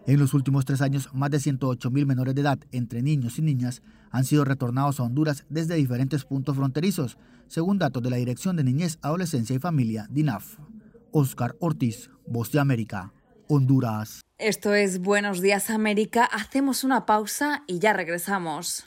En 0.06 0.18
los 0.18 0.32
últimos 0.32 0.64
tres 0.64 0.80
años, 0.80 1.10
más 1.12 1.30
de 1.30 1.38
108 1.38 1.90
mil 1.90 2.06
menores 2.06 2.34
de 2.34 2.40
edad, 2.40 2.58
entre 2.72 3.02
niños 3.02 3.38
y 3.38 3.42
niñas, 3.42 3.82
han 4.10 4.24
sido 4.24 4.44
retornados 4.44 5.00
a 5.00 5.02
Honduras 5.02 5.44
desde 5.50 5.74
diferentes 5.74 6.24
puntos 6.24 6.56
fronterizos, 6.56 7.18
según 7.46 7.78
datos 7.78 8.02
de 8.02 8.08
la 8.08 8.16
Dirección 8.16 8.56
de 8.56 8.64
Niñez, 8.64 8.98
Adolescencia 9.02 9.54
y 9.54 9.58
Familia, 9.58 10.06
DINAF. 10.10 10.56
Oscar 11.12 11.56
Ortiz, 11.60 12.10
Voz 12.26 12.52
de 12.52 12.60
América, 12.60 13.12
Honduras. 13.48 14.22
Esto 14.38 14.74
es 14.74 15.00
Buenos 15.00 15.40
Días 15.40 15.70
América. 15.70 16.24
Hacemos 16.24 16.84
una 16.84 17.06
pausa 17.06 17.64
y 17.66 17.78
ya 17.78 17.92
regresamos. 17.92 18.86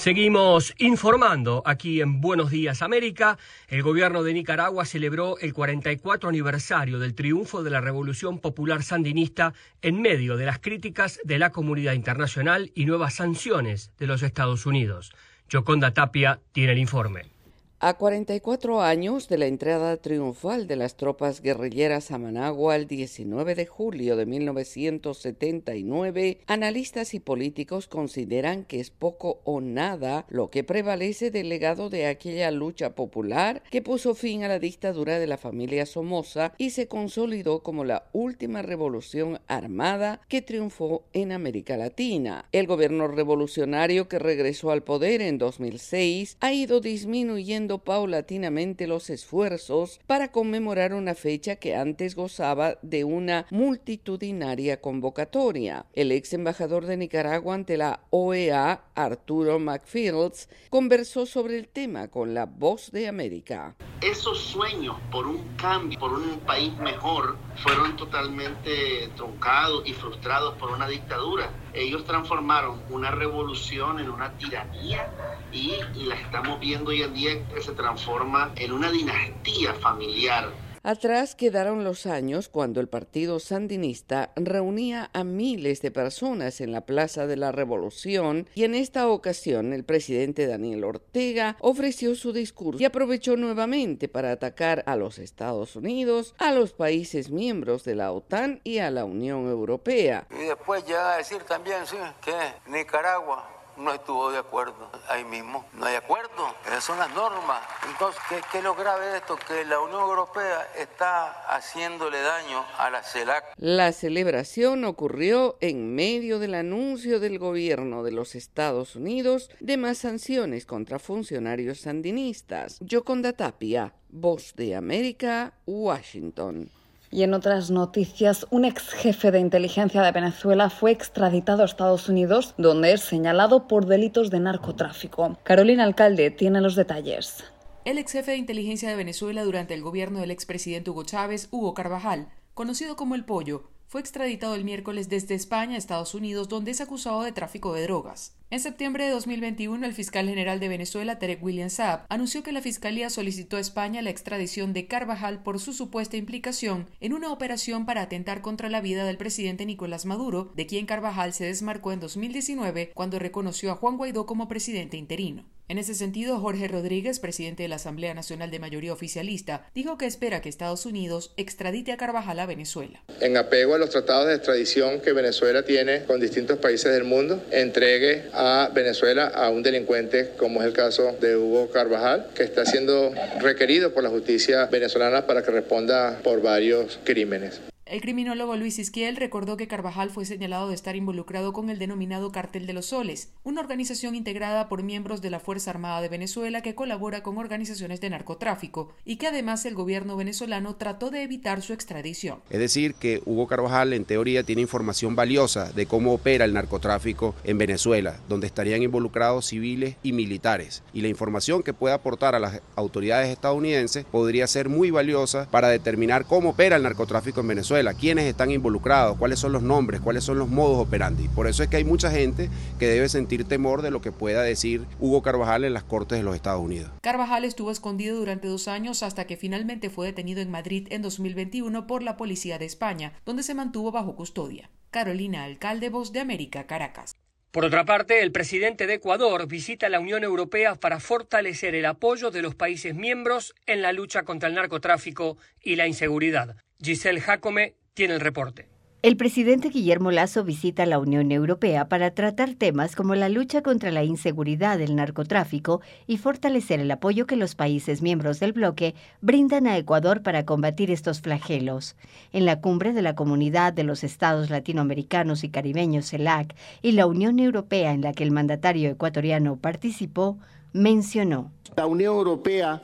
Seguimos 0.00 0.72
informando 0.78 1.62
aquí 1.66 2.00
en 2.00 2.22
Buenos 2.22 2.50
Días 2.50 2.80
América. 2.80 3.36
El 3.68 3.82
gobierno 3.82 4.22
de 4.22 4.32
Nicaragua 4.32 4.86
celebró 4.86 5.36
el 5.40 5.52
44 5.52 6.26
aniversario 6.26 6.98
del 6.98 7.14
triunfo 7.14 7.62
de 7.62 7.68
la 7.68 7.82
Revolución 7.82 8.38
Popular 8.38 8.82
Sandinista 8.82 9.52
en 9.82 10.00
medio 10.00 10.38
de 10.38 10.46
las 10.46 10.58
críticas 10.58 11.20
de 11.22 11.38
la 11.38 11.52
comunidad 11.52 11.92
internacional 11.92 12.72
y 12.74 12.86
nuevas 12.86 13.16
sanciones 13.16 13.92
de 13.98 14.06
los 14.06 14.22
Estados 14.22 14.64
Unidos. 14.64 15.12
Yoconda 15.50 15.92
Tapia 15.92 16.40
tiene 16.52 16.72
el 16.72 16.78
informe. 16.78 17.39
A 17.82 17.94
44 17.94 18.82
años 18.82 19.26
de 19.26 19.38
la 19.38 19.46
entrada 19.46 19.96
triunfal 19.96 20.66
de 20.66 20.76
las 20.76 20.98
tropas 20.98 21.40
guerrilleras 21.40 22.10
a 22.10 22.18
Managua 22.18 22.76
el 22.76 22.86
19 22.86 23.54
de 23.54 23.64
julio 23.64 24.16
de 24.16 24.26
1979, 24.26 26.40
analistas 26.46 27.14
y 27.14 27.20
políticos 27.20 27.88
consideran 27.88 28.64
que 28.64 28.80
es 28.80 28.90
poco 28.90 29.40
o 29.44 29.62
nada 29.62 30.26
lo 30.28 30.50
que 30.50 30.62
prevalece 30.62 31.30
del 31.30 31.48
legado 31.48 31.88
de 31.88 32.04
aquella 32.04 32.50
lucha 32.50 32.94
popular 32.94 33.62
que 33.70 33.80
puso 33.80 34.14
fin 34.14 34.44
a 34.44 34.48
la 34.48 34.58
dictadura 34.58 35.18
de 35.18 35.26
la 35.26 35.38
familia 35.38 35.86
Somoza 35.86 36.52
y 36.58 36.70
se 36.70 36.86
consolidó 36.86 37.62
como 37.62 37.84
la 37.84 38.10
última 38.12 38.60
revolución 38.60 39.40
armada 39.46 40.20
que 40.28 40.42
triunfó 40.42 41.04
en 41.14 41.32
América 41.32 41.78
Latina. 41.78 42.44
El 42.52 42.66
gobierno 42.66 43.08
revolucionario 43.08 44.06
que 44.06 44.18
regresó 44.18 44.70
al 44.70 44.82
poder 44.82 45.22
en 45.22 45.38
2006 45.38 46.36
ha 46.40 46.52
ido 46.52 46.80
disminuyendo 46.80 47.69
paulatinamente 47.78 48.86
los 48.86 49.10
esfuerzos 49.10 50.00
para 50.06 50.32
conmemorar 50.32 50.94
una 50.94 51.14
fecha 51.14 51.56
que 51.56 51.76
antes 51.76 52.14
gozaba 52.14 52.78
de 52.82 53.04
una 53.04 53.46
multitudinaria 53.50 54.80
convocatoria. 54.80 55.86
El 55.92 56.12
ex 56.12 56.32
embajador 56.32 56.86
de 56.86 56.96
Nicaragua 56.96 57.54
ante 57.54 57.76
la 57.76 58.00
OEA, 58.10 58.84
Arturo 58.94 59.58
McFields, 59.58 60.48
conversó 60.68 61.26
sobre 61.26 61.58
el 61.58 61.68
tema 61.68 62.08
con 62.08 62.34
la 62.34 62.46
Voz 62.46 62.90
de 62.90 63.08
América. 63.08 63.76
Esos 64.00 64.38
sueños 64.38 64.96
por 65.10 65.26
un 65.26 65.56
cambio, 65.56 65.98
por 65.98 66.12
un 66.12 66.40
país 66.40 66.76
mejor, 66.78 67.36
fueron 67.56 67.96
totalmente 67.96 69.08
truncados 69.16 69.86
y 69.86 69.92
frustrados 69.92 70.54
por 70.58 70.70
una 70.70 70.88
dictadura. 70.88 71.50
Ellos 71.72 72.04
transformaron 72.04 72.84
una 72.88 73.10
revolución 73.10 73.98
en 74.00 74.10
una 74.10 74.36
tiranía 74.36 75.10
y 75.52 75.80
la 75.94 76.14
estamos 76.14 76.60
viendo 76.60 76.90
hoy 76.90 77.02
en 77.02 77.14
día 77.14 77.46
que 77.48 77.60
se 77.60 77.72
transforma 77.72 78.52
en 78.56 78.72
una 78.72 78.90
dinastía 78.90 79.74
familiar. 79.74 80.48
Atrás 80.82 81.34
quedaron 81.34 81.84
los 81.84 82.06
años 82.06 82.48
cuando 82.48 82.80
el 82.80 82.88
Partido 82.88 83.38
Sandinista 83.38 84.32
reunía 84.34 85.10
a 85.12 85.24
miles 85.24 85.82
de 85.82 85.90
personas 85.90 86.62
en 86.62 86.72
la 86.72 86.86
Plaza 86.86 87.26
de 87.26 87.36
la 87.36 87.52
Revolución 87.52 88.48
y 88.54 88.64
en 88.64 88.74
esta 88.74 89.06
ocasión 89.08 89.74
el 89.74 89.84
presidente 89.84 90.46
Daniel 90.46 90.84
Ortega 90.84 91.58
ofreció 91.60 92.14
su 92.14 92.32
discurso 92.32 92.80
y 92.80 92.86
aprovechó 92.86 93.36
nuevamente 93.36 94.08
para 94.08 94.32
atacar 94.32 94.82
a 94.86 94.96
los 94.96 95.18
Estados 95.18 95.76
Unidos, 95.76 96.34
a 96.38 96.50
los 96.52 96.72
países 96.72 97.30
miembros 97.30 97.84
de 97.84 97.96
la 97.96 98.12
OTAN 98.12 98.62
y 98.64 98.78
a 98.78 98.90
la 98.90 99.04
Unión 99.04 99.48
Europea. 99.48 100.26
Y 100.30 100.46
después 100.46 100.86
llega 100.86 101.12
a 101.12 101.16
decir 101.18 101.42
también 101.42 101.86
sí, 101.86 101.98
que 102.22 102.70
Nicaragua 102.70 103.59
no 103.80 103.92
estuvo 103.92 104.30
de 104.30 104.38
acuerdo. 104.38 104.90
Ahí 105.08 105.24
mismo 105.24 105.64
no 105.74 105.86
hay 105.86 105.96
acuerdo. 105.96 106.54
Esas 106.66 106.84
son 106.84 106.98
las 106.98 107.12
normas. 107.14 107.60
Entonces, 107.90 108.20
¿qué, 108.28 108.40
qué 108.52 108.58
es 108.58 108.64
lo 108.64 108.74
grave 108.74 109.06
de 109.06 109.18
esto? 109.18 109.36
Que 109.36 109.64
la 109.64 109.80
Unión 109.80 110.02
Europea 110.02 110.68
está 110.78 111.30
haciéndole 111.48 112.20
daño 112.20 112.64
a 112.78 112.90
la 112.90 113.02
CELAC. 113.02 113.54
La 113.56 113.92
celebración 113.92 114.84
ocurrió 114.84 115.56
en 115.60 115.94
medio 115.94 116.38
del 116.38 116.54
anuncio 116.54 117.20
del 117.20 117.38
gobierno 117.38 118.02
de 118.02 118.12
los 118.12 118.34
Estados 118.34 118.96
Unidos 118.96 119.50
de 119.60 119.76
más 119.76 119.98
sanciones 119.98 120.66
contra 120.66 120.98
funcionarios 120.98 121.80
sandinistas. 121.80 122.78
Yoconda 122.80 123.32
Tapia, 123.32 123.94
Voz 124.08 124.54
de 124.56 124.74
América, 124.74 125.54
Washington. 125.66 126.70
Y 127.12 127.24
en 127.24 127.34
otras 127.34 127.72
noticias, 127.72 128.46
un 128.50 128.64
ex 128.64 128.90
jefe 128.90 129.32
de 129.32 129.40
inteligencia 129.40 130.00
de 130.02 130.12
Venezuela 130.12 130.70
fue 130.70 130.92
extraditado 130.92 131.62
a 131.62 131.64
Estados 131.64 132.08
Unidos, 132.08 132.54
donde 132.56 132.92
es 132.92 133.00
señalado 133.00 133.66
por 133.66 133.86
delitos 133.86 134.30
de 134.30 134.38
narcotráfico. 134.38 135.36
Carolina 135.42 135.82
Alcalde 135.82 136.30
tiene 136.30 136.60
los 136.60 136.76
detalles. 136.76 137.42
El 137.84 137.98
ex 137.98 138.12
jefe 138.12 138.30
de 138.30 138.36
inteligencia 138.36 138.88
de 138.88 138.94
Venezuela 138.94 139.42
durante 139.42 139.74
el 139.74 139.82
gobierno 139.82 140.20
del 140.20 140.30
expresidente 140.30 140.90
Hugo 140.90 141.02
Chávez, 141.02 141.48
Hugo 141.50 141.74
Carvajal, 141.74 142.28
conocido 142.54 142.94
como 142.94 143.16
El 143.16 143.24
Pollo, 143.24 143.64
fue 143.88 144.00
extraditado 144.00 144.54
el 144.54 144.64
miércoles 144.64 145.08
desde 145.08 145.34
España 145.34 145.74
a 145.74 145.78
Estados 145.78 146.14
Unidos, 146.14 146.48
donde 146.48 146.70
es 146.70 146.80
acusado 146.80 147.22
de 147.22 147.32
tráfico 147.32 147.74
de 147.74 147.82
drogas. 147.82 148.36
En 148.52 148.58
septiembre 148.58 149.04
de 149.04 149.10
2021, 149.12 149.86
el 149.86 149.94
fiscal 149.94 150.28
general 150.28 150.58
de 150.58 150.66
Venezuela, 150.66 151.20
Tarek 151.20 151.40
William 151.40 151.70
Saab, 151.70 152.00
anunció 152.08 152.42
que 152.42 152.50
la 152.50 152.60
Fiscalía 152.60 153.08
solicitó 153.08 153.58
a 153.58 153.60
España 153.60 154.02
la 154.02 154.10
extradición 154.10 154.72
de 154.72 154.88
Carvajal 154.88 155.44
por 155.44 155.60
su 155.60 155.72
supuesta 155.72 156.16
implicación 156.16 156.88
en 156.98 157.12
una 157.12 157.30
operación 157.30 157.86
para 157.86 158.02
atentar 158.02 158.42
contra 158.42 158.68
la 158.68 158.80
vida 158.80 159.04
del 159.04 159.18
presidente 159.18 159.66
Nicolás 159.66 160.04
Maduro, 160.04 160.50
de 160.56 160.66
quien 160.66 160.86
Carvajal 160.86 161.32
se 161.32 161.44
desmarcó 161.44 161.92
en 161.92 162.00
2019 162.00 162.90
cuando 162.92 163.20
reconoció 163.20 163.70
a 163.70 163.76
Juan 163.76 163.96
Guaidó 163.96 164.26
como 164.26 164.48
presidente 164.48 164.96
interino. 164.96 165.44
En 165.70 165.78
ese 165.78 165.94
sentido, 165.94 166.40
Jorge 166.40 166.66
Rodríguez, 166.66 167.20
presidente 167.20 167.62
de 167.62 167.68
la 167.68 167.76
Asamblea 167.76 168.12
Nacional 168.12 168.50
de 168.50 168.58
Mayoría 168.58 168.92
Oficialista, 168.92 169.68
dijo 169.72 169.96
que 169.98 170.06
espera 170.06 170.42
que 170.42 170.48
Estados 170.48 170.84
Unidos 170.84 171.32
extradite 171.36 171.92
a 171.92 171.96
Carvajal 171.96 172.40
a 172.40 172.46
Venezuela. 172.46 173.04
En 173.20 173.36
apego 173.36 173.76
a 173.76 173.78
los 173.78 173.90
tratados 173.90 174.26
de 174.26 174.34
extradición 174.34 175.00
que 175.00 175.12
Venezuela 175.12 175.62
tiene 175.62 176.02
con 176.06 176.18
distintos 176.18 176.58
países 176.58 176.92
del 176.92 177.04
mundo, 177.04 177.40
entregue 177.52 178.24
Venezuela 178.72 179.26
a 179.28 179.50
un 179.50 179.62
delincuente 179.62 180.30
como 180.36 180.60
es 180.60 180.66
el 180.66 180.72
caso 180.72 181.16
de 181.20 181.36
Hugo 181.36 181.70
Carvajal, 181.70 182.26
que 182.34 182.42
está 182.42 182.64
siendo 182.64 183.12
requerido 183.40 183.92
por 183.92 184.02
la 184.02 184.10
justicia 184.10 184.66
venezolana 184.66 185.26
para 185.26 185.42
que 185.42 185.50
responda 185.50 186.18
por 186.22 186.40
varios 186.40 186.98
crímenes. 187.04 187.60
El 187.90 188.02
criminólogo 188.02 188.54
Luis 188.54 188.78
Isquiel 188.78 189.16
recordó 189.16 189.56
que 189.56 189.66
Carvajal 189.66 190.10
fue 190.10 190.24
señalado 190.24 190.68
de 190.68 190.76
estar 190.76 190.94
involucrado 190.94 191.52
con 191.52 191.70
el 191.70 191.80
denominado 191.80 192.30
Cartel 192.30 192.64
de 192.68 192.72
los 192.72 192.86
Soles, 192.86 193.32
una 193.42 193.60
organización 193.60 194.14
integrada 194.14 194.68
por 194.68 194.84
miembros 194.84 195.20
de 195.22 195.30
la 195.30 195.40
Fuerza 195.40 195.72
Armada 195.72 196.00
de 196.00 196.08
Venezuela 196.08 196.62
que 196.62 196.76
colabora 196.76 197.24
con 197.24 197.36
organizaciones 197.36 198.00
de 198.00 198.10
narcotráfico 198.10 198.92
y 199.04 199.16
que 199.16 199.26
además 199.26 199.66
el 199.66 199.74
gobierno 199.74 200.16
venezolano 200.16 200.76
trató 200.76 201.10
de 201.10 201.24
evitar 201.24 201.62
su 201.62 201.72
extradición. 201.72 202.38
Es 202.48 202.60
decir, 202.60 202.94
que 202.94 203.22
Hugo 203.26 203.48
Carvajal 203.48 203.92
en 203.92 204.04
teoría 204.04 204.44
tiene 204.44 204.62
información 204.62 205.16
valiosa 205.16 205.72
de 205.72 205.86
cómo 205.86 206.14
opera 206.14 206.44
el 206.44 206.54
narcotráfico 206.54 207.34
en 207.42 207.58
Venezuela, 207.58 208.20
donde 208.28 208.46
estarían 208.46 208.84
involucrados 208.84 209.46
civiles 209.46 209.96
y 210.04 210.12
militares. 210.12 210.84
Y 210.92 211.00
la 211.00 211.08
información 211.08 211.64
que 211.64 211.74
puede 211.74 211.96
aportar 211.96 212.36
a 212.36 212.38
las 212.38 212.62
autoridades 212.76 213.30
estadounidenses 213.30 214.04
podría 214.04 214.46
ser 214.46 214.68
muy 214.68 214.92
valiosa 214.92 215.50
para 215.50 215.66
determinar 215.66 216.24
cómo 216.24 216.50
opera 216.50 216.76
el 216.76 216.84
narcotráfico 216.84 217.40
en 217.40 217.48
Venezuela 217.80 217.98
quiénes 217.98 218.26
están 218.26 218.50
involucrados, 218.50 219.16
cuáles 219.16 219.38
son 219.38 219.52
los 219.52 219.62
nombres, 219.62 220.00
cuáles 220.00 220.24
son 220.24 220.38
los 220.38 220.48
modos 220.48 220.86
operandi. 220.86 221.28
Por 221.28 221.46
eso 221.46 221.62
es 221.62 221.70
que 221.70 221.78
hay 221.78 221.84
mucha 221.84 222.10
gente 222.10 222.50
que 222.78 222.86
debe 222.86 223.08
sentir 223.08 223.44
temor 223.44 223.80
de 223.80 223.90
lo 223.90 224.02
que 224.02 224.12
pueda 224.12 224.42
decir 224.42 224.84
Hugo 224.98 225.22
Carvajal 225.22 225.64
en 225.64 225.72
las 225.72 225.84
Cortes 225.84 226.18
de 226.18 226.24
los 226.24 226.34
Estados 226.34 226.60
Unidos. 226.60 226.90
Carvajal 227.00 227.44
estuvo 227.44 227.70
escondido 227.70 228.18
durante 228.18 228.48
dos 228.48 228.68
años 228.68 229.02
hasta 229.02 229.26
que 229.26 229.38
finalmente 229.38 229.88
fue 229.88 230.06
detenido 230.06 230.42
en 230.42 230.50
Madrid 230.50 230.88
en 230.90 231.00
2021 231.00 231.86
por 231.86 232.02
la 232.02 232.18
Policía 232.18 232.58
de 232.58 232.66
España, 232.66 233.14
donde 233.24 233.42
se 233.42 233.54
mantuvo 233.54 233.92
bajo 233.92 234.14
custodia. 234.14 234.70
Carolina 234.90 235.44
Alcalde, 235.44 235.88
Voz 235.88 236.12
de 236.12 236.20
América, 236.20 236.66
Caracas. 236.66 237.14
Por 237.50 237.64
otra 237.64 237.84
parte, 237.84 238.22
el 238.22 238.30
presidente 238.30 238.86
de 238.86 238.94
Ecuador 238.94 239.48
visita 239.48 239.88
la 239.88 240.00
Unión 240.00 240.22
Europea 240.22 240.74
para 240.76 241.00
fortalecer 241.00 241.74
el 241.74 241.86
apoyo 241.86 242.30
de 242.30 242.42
los 242.42 242.54
países 242.54 242.94
miembros 242.94 243.54
en 243.66 243.82
la 243.82 243.92
lucha 243.92 244.22
contra 244.22 244.48
el 244.48 244.54
narcotráfico 244.54 245.36
y 245.60 245.76
la 245.76 245.88
inseguridad. 245.88 246.56
Giselle 246.82 247.20
Jacome 247.20 247.74
tiene 247.94 248.14
el 248.14 248.20
reporte. 248.20 248.68
El 249.02 249.16
presidente 249.16 249.70
Guillermo 249.70 250.10
Lazo 250.10 250.44
visita 250.44 250.84
la 250.84 250.98
Unión 250.98 251.32
Europea 251.32 251.88
para 251.88 252.10
tratar 252.10 252.52
temas 252.52 252.94
como 252.96 253.14
la 253.14 253.30
lucha 253.30 253.62
contra 253.62 253.90
la 253.90 254.04
inseguridad, 254.04 254.78
el 254.78 254.94
narcotráfico 254.94 255.80
y 256.06 256.18
fortalecer 256.18 256.80
el 256.80 256.90
apoyo 256.90 257.26
que 257.26 257.36
los 257.36 257.54
países 257.54 258.02
miembros 258.02 258.40
del 258.40 258.52
bloque 258.52 258.94
brindan 259.22 259.66
a 259.66 259.78
Ecuador 259.78 260.22
para 260.22 260.44
combatir 260.44 260.90
estos 260.90 261.22
flagelos. 261.22 261.96
En 262.32 262.44
la 262.44 262.60
cumbre 262.60 262.92
de 262.92 263.00
la 263.00 263.14
Comunidad 263.14 263.72
de 263.72 263.84
los 263.84 264.04
Estados 264.04 264.50
Latinoamericanos 264.50 265.44
y 265.44 265.48
Caribeños, 265.48 266.10
CELAC, 266.10 266.54
y 266.82 266.92
la 266.92 267.06
Unión 267.06 267.38
Europea 267.38 267.92
en 267.92 268.02
la 268.02 268.12
que 268.12 268.24
el 268.24 268.32
mandatario 268.32 268.90
ecuatoriano 268.90 269.56
participó, 269.56 270.38
mencionó. 270.74 271.50
La 271.74 271.86
Unión 271.86 272.14
Europea 272.16 272.82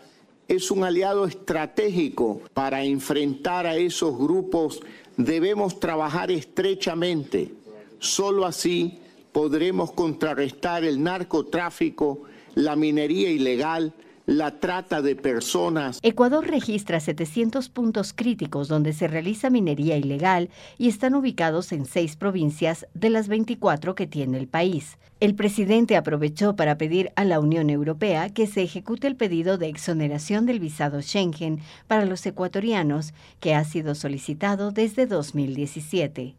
es 0.48 0.70
un 0.70 0.84
aliado 0.84 1.26
estratégico 1.26 2.42
para 2.54 2.84
enfrentar 2.84 3.66
a 3.66 3.76
esos 3.76 4.16
grupos 4.16 4.80
debemos 5.16 5.80
trabajar 5.80 6.30
estrechamente. 6.30 7.52
Solo 7.98 8.44
así 8.44 8.98
podremos 9.32 9.92
contrarrestar 9.92 10.84
el 10.84 11.02
narcotráfico, 11.02 12.22
la 12.54 12.76
minería 12.76 13.30
ilegal, 13.30 13.92
la 14.26 14.58
trata 14.58 15.02
de 15.02 15.14
personas. 15.14 16.00
Ecuador 16.02 16.46
registra 16.46 16.98
700 16.98 17.68
puntos 17.68 18.12
críticos 18.12 18.66
donde 18.66 18.92
se 18.92 19.06
realiza 19.06 19.50
minería 19.50 19.96
ilegal 19.96 20.50
y 20.78 20.88
están 20.88 21.14
ubicados 21.14 21.70
en 21.72 21.86
seis 21.86 22.16
provincias 22.16 22.86
de 22.92 23.10
las 23.10 23.28
24 23.28 23.94
que 23.94 24.08
tiene 24.08 24.38
el 24.38 24.48
país. 24.48 24.98
El 25.20 25.34
presidente 25.34 25.96
aprovechó 25.96 26.56
para 26.56 26.76
pedir 26.76 27.12
a 27.14 27.24
la 27.24 27.40
Unión 27.40 27.70
Europea 27.70 28.28
que 28.28 28.46
se 28.48 28.62
ejecute 28.62 29.06
el 29.06 29.16
pedido 29.16 29.58
de 29.58 29.68
exoneración 29.68 30.44
del 30.44 30.60
visado 30.60 31.00
Schengen 31.00 31.60
para 31.86 32.04
los 32.04 32.26
ecuatorianos 32.26 33.14
que 33.40 33.54
ha 33.54 33.64
sido 33.64 33.94
solicitado 33.94 34.72
desde 34.72 35.06
2017. 35.06 36.34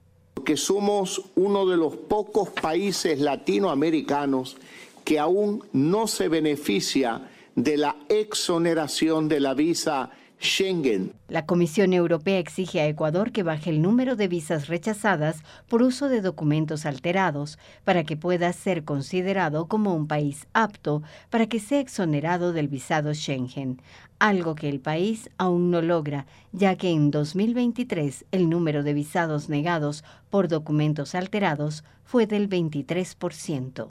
Que 0.46 0.58
somos 0.58 1.24
uno 1.36 1.66
de 1.66 1.78
los 1.78 1.96
pocos 1.96 2.50
países 2.50 3.20
latinoamericanos 3.20 4.58
que 5.04 5.20
aún 5.20 5.64
no 5.72 6.06
se 6.06 6.28
beneficia 6.28 7.30
de 7.58 7.76
la 7.76 7.96
exoneración 8.08 9.28
de 9.28 9.40
la 9.40 9.56
visa 9.56 10.12
Schengen. 10.40 11.14
La 11.28 11.48
Comisión 11.48 11.92
Europea 11.92 12.38
exige 12.38 12.80
a 12.80 12.88
Ecuador 12.88 13.32
que 13.32 13.42
baje 13.42 13.72
el 13.72 13.82
número 13.82 14.16
de 14.16 14.28
visas 14.28 14.68
rechazadas 14.68 15.42
por 15.68 15.82
uso 15.82 16.08
de 16.08 16.22
documentos 16.22 16.86
alterados 16.86 17.58
para 17.84 18.04
que 18.04 18.16
pueda 18.16 18.54
ser 18.54 18.84
considerado 18.84 19.66
como 19.66 19.96
un 19.96 20.08
país 20.08 20.46
apto 20.54 21.02
para 21.32 21.48
que 21.48 21.60
sea 21.60 21.80
exonerado 21.80 22.54
del 22.54 22.68
visado 22.68 23.12
Schengen, 23.16 23.82
algo 24.20 24.54
que 24.54 24.70
el 24.70 24.80
país 24.80 25.32
aún 25.40 25.72
no 25.72 25.82
logra, 25.82 26.28
ya 26.52 26.76
que 26.76 26.92
en 26.92 27.10
2023 27.10 28.26
el 28.32 28.52
número 28.52 28.84
de 28.84 28.94
visados 28.94 29.50
negados 29.50 30.04
por 30.30 30.48
documentos 30.48 31.16
alterados 31.16 31.84
fue 32.04 32.28
del 32.28 32.48
23%. 32.48 33.88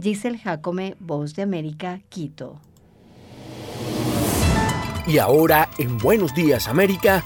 Giselle 0.00 0.38
Jacome, 0.38 0.94
Voz 1.00 1.34
de 1.34 1.42
América, 1.42 2.00
Quito. 2.08 2.60
Y 5.10 5.18
ahora, 5.18 5.68
en 5.76 5.98
Buenos 5.98 6.32
Días 6.34 6.68
América, 6.68 7.24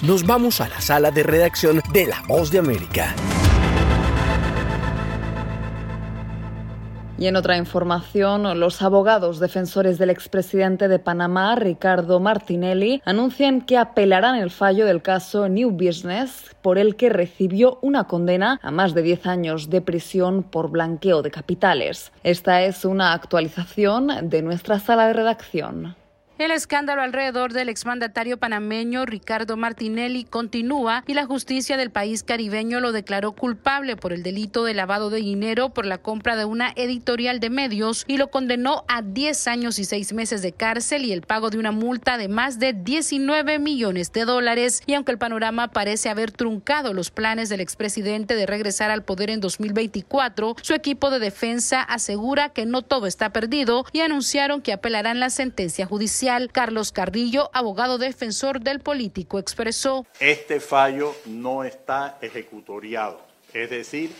nos 0.00 0.24
vamos 0.24 0.60
a 0.60 0.68
la 0.68 0.80
sala 0.80 1.10
de 1.10 1.24
redacción 1.24 1.82
de 1.92 2.06
La 2.06 2.22
Voz 2.28 2.52
de 2.52 2.60
América. 2.60 3.16
Y 7.18 7.26
en 7.26 7.34
otra 7.34 7.56
información, 7.56 8.60
los 8.60 8.80
abogados 8.80 9.40
defensores 9.40 9.98
del 9.98 10.10
expresidente 10.10 10.86
de 10.86 11.00
Panamá, 11.00 11.56
Ricardo 11.56 12.20
Martinelli, 12.20 13.02
anuncian 13.04 13.62
que 13.62 13.76
apelarán 13.76 14.36
el 14.36 14.52
fallo 14.52 14.86
del 14.86 15.02
caso 15.02 15.48
New 15.48 15.72
Business, 15.72 16.54
por 16.62 16.78
el 16.78 16.94
que 16.94 17.08
recibió 17.08 17.80
una 17.82 18.04
condena 18.04 18.60
a 18.62 18.70
más 18.70 18.94
de 18.94 19.02
10 19.02 19.26
años 19.26 19.68
de 19.68 19.80
prisión 19.80 20.44
por 20.44 20.70
blanqueo 20.70 21.22
de 21.22 21.32
capitales. 21.32 22.12
Esta 22.22 22.62
es 22.62 22.84
una 22.84 23.14
actualización 23.14 24.30
de 24.30 24.42
nuestra 24.42 24.78
sala 24.78 25.08
de 25.08 25.14
redacción. 25.14 25.96
El 26.42 26.50
escándalo 26.50 27.02
alrededor 27.02 27.52
del 27.52 27.68
exmandatario 27.68 28.36
panameño 28.36 29.06
Ricardo 29.06 29.56
Martinelli 29.56 30.24
continúa 30.24 31.04
y 31.06 31.14
la 31.14 31.24
justicia 31.24 31.76
del 31.76 31.92
país 31.92 32.24
caribeño 32.24 32.80
lo 32.80 32.90
declaró 32.90 33.30
culpable 33.30 33.94
por 33.94 34.12
el 34.12 34.24
delito 34.24 34.64
de 34.64 34.74
lavado 34.74 35.08
de 35.08 35.18
dinero 35.18 35.68
por 35.68 35.86
la 35.86 35.98
compra 35.98 36.34
de 36.34 36.44
una 36.44 36.72
editorial 36.74 37.38
de 37.38 37.48
medios 37.48 38.02
y 38.08 38.16
lo 38.16 38.32
condenó 38.32 38.84
a 38.88 39.02
10 39.02 39.46
años 39.46 39.78
y 39.78 39.84
6 39.84 40.14
meses 40.14 40.42
de 40.42 40.50
cárcel 40.50 41.04
y 41.04 41.12
el 41.12 41.22
pago 41.22 41.48
de 41.48 41.58
una 41.58 41.70
multa 41.70 42.18
de 42.18 42.26
más 42.26 42.58
de 42.58 42.72
19 42.72 43.60
millones 43.60 44.10
de 44.10 44.24
dólares. 44.24 44.82
Y 44.84 44.94
aunque 44.94 45.12
el 45.12 45.18
panorama 45.18 45.68
parece 45.68 46.08
haber 46.08 46.32
truncado 46.32 46.92
los 46.92 47.12
planes 47.12 47.50
del 47.50 47.60
expresidente 47.60 48.34
de 48.34 48.46
regresar 48.46 48.90
al 48.90 49.04
poder 49.04 49.30
en 49.30 49.40
2024, 49.40 50.56
su 50.60 50.74
equipo 50.74 51.10
de 51.10 51.20
defensa 51.20 51.82
asegura 51.82 52.48
que 52.48 52.66
no 52.66 52.82
todo 52.82 53.06
está 53.06 53.30
perdido 53.30 53.84
y 53.92 54.00
anunciaron 54.00 54.60
que 54.60 54.72
apelarán 54.72 55.20
la 55.20 55.30
sentencia 55.30 55.86
judicial. 55.86 56.31
Carlos 56.50 56.92
Carrillo, 56.92 57.50
abogado 57.52 57.98
defensor 57.98 58.60
del 58.60 58.80
político, 58.80 59.38
expresó. 59.38 60.06
Este 60.18 60.60
fallo 60.60 61.14
no 61.26 61.64
está 61.64 62.18
ejecutoriado, 62.22 63.20
es 63.52 63.68
decir, 63.70 64.14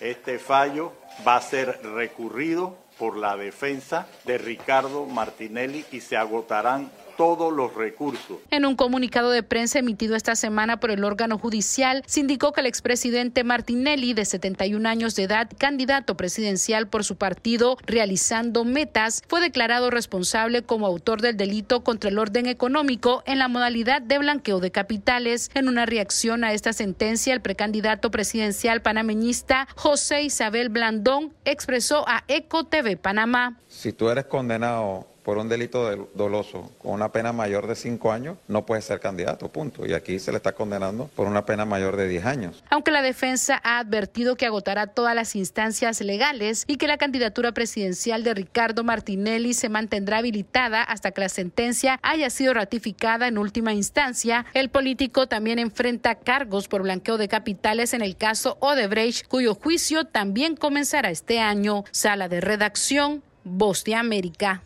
este 0.00 0.38
fallo 0.38 0.92
va 1.26 1.36
a 1.36 1.42
ser 1.42 1.80
recurrido 1.82 2.78
por 2.98 3.16
la 3.16 3.36
defensa 3.36 4.06
de 4.24 4.38
Ricardo 4.38 5.04
Martinelli 5.06 5.84
y 5.92 6.00
se 6.00 6.16
agotarán 6.16 6.90
todos 7.18 7.52
los 7.52 7.74
recursos. 7.74 8.38
En 8.52 8.64
un 8.64 8.76
comunicado 8.76 9.30
de 9.30 9.42
prensa 9.42 9.80
emitido 9.80 10.14
esta 10.14 10.36
semana 10.36 10.78
por 10.78 10.92
el 10.92 11.02
órgano 11.02 11.36
judicial, 11.36 12.04
se 12.06 12.20
indicó 12.20 12.52
que 12.52 12.60
el 12.60 12.66
expresidente 12.66 13.42
Martinelli, 13.42 14.14
de 14.14 14.24
71 14.24 14.88
años 14.88 15.16
de 15.16 15.24
edad, 15.24 15.50
candidato 15.58 16.16
presidencial 16.16 16.86
por 16.86 17.02
su 17.02 17.16
partido, 17.16 17.76
realizando 17.84 18.64
metas, 18.64 19.24
fue 19.26 19.40
declarado 19.40 19.90
responsable 19.90 20.62
como 20.62 20.86
autor 20.86 21.20
del 21.20 21.36
delito 21.36 21.82
contra 21.82 22.08
el 22.08 22.20
orden 22.20 22.46
económico 22.46 23.24
en 23.26 23.40
la 23.40 23.48
modalidad 23.48 24.00
de 24.00 24.18
blanqueo 24.18 24.60
de 24.60 24.70
capitales. 24.70 25.50
En 25.54 25.68
una 25.68 25.86
reacción 25.86 26.44
a 26.44 26.52
esta 26.52 26.72
sentencia, 26.72 27.34
el 27.34 27.40
precandidato 27.40 28.12
presidencial 28.12 28.80
panameñista 28.80 29.66
José 29.74 30.22
Isabel 30.22 30.68
Blandón 30.68 31.34
expresó 31.44 32.08
a 32.08 32.22
Eco 32.28 32.64
TV 32.64 32.96
Panamá. 32.96 33.58
Si 33.66 33.92
tú 33.92 34.08
eres 34.08 34.26
condenado 34.26 35.17
por 35.28 35.36
un 35.36 35.50
delito 35.50 36.08
doloso 36.14 36.72
con 36.78 36.92
una 36.92 37.12
pena 37.12 37.34
mayor 37.34 37.66
de 37.66 37.76
cinco 37.76 38.12
años, 38.12 38.38
no 38.48 38.64
puede 38.64 38.80
ser 38.80 38.98
candidato, 38.98 39.48
punto. 39.48 39.84
Y 39.84 39.92
aquí 39.92 40.18
se 40.20 40.30
le 40.30 40.38
está 40.38 40.52
condenando 40.52 41.10
por 41.14 41.26
una 41.26 41.44
pena 41.44 41.66
mayor 41.66 41.98
de 41.98 42.08
10 42.08 42.24
años. 42.24 42.64
Aunque 42.70 42.92
la 42.92 43.02
defensa 43.02 43.60
ha 43.62 43.78
advertido 43.78 44.36
que 44.36 44.46
agotará 44.46 44.86
todas 44.86 45.14
las 45.14 45.36
instancias 45.36 46.00
legales 46.00 46.64
y 46.66 46.78
que 46.78 46.86
la 46.86 46.96
candidatura 46.96 47.52
presidencial 47.52 48.24
de 48.24 48.32
Ricardo 48.32 48.84
Martinelli 48.84 49.52
se 49.52 49.68
mantendrá 49.68 50.16
habilitada 50.16 50.82
hasta 50.82 51.10
que 51.10 51.20
la 51.20 51.28
sentencia 51.28 52.00
haya 52.02 52.30
sido 52.30 52.54
ratificada 52.54 53.28
en 53.28 53.36
última 53.36 53.74
instancia, 53.74 54.46
el 54.54 54.70
político 54.70 55.26
también 55.26 55.58
enfrenta 55.58 56.14
cargos 56.14 56.68
por 56.68 56.84
blanqueo 56.84 57.18
de 57.18 57.28
capitales 57.28 57.92
en 57.92 58.00
el 58.00 58.16
caso 58.16 58.56
Odebrecht, 58.60 59.28
cuyo 59.28 59.54
juicio 59.54 60.06
también 60.06 60.56
comenzará 60.56 61.10
este 61.10 61.38
año. 61.38 61.84
Sala 61.90 62.30
de 62.30 62.40
redacción, 62.40 63.22
Voz 63.44 63.84
de 63.84 63.94
América. 63.94 64.62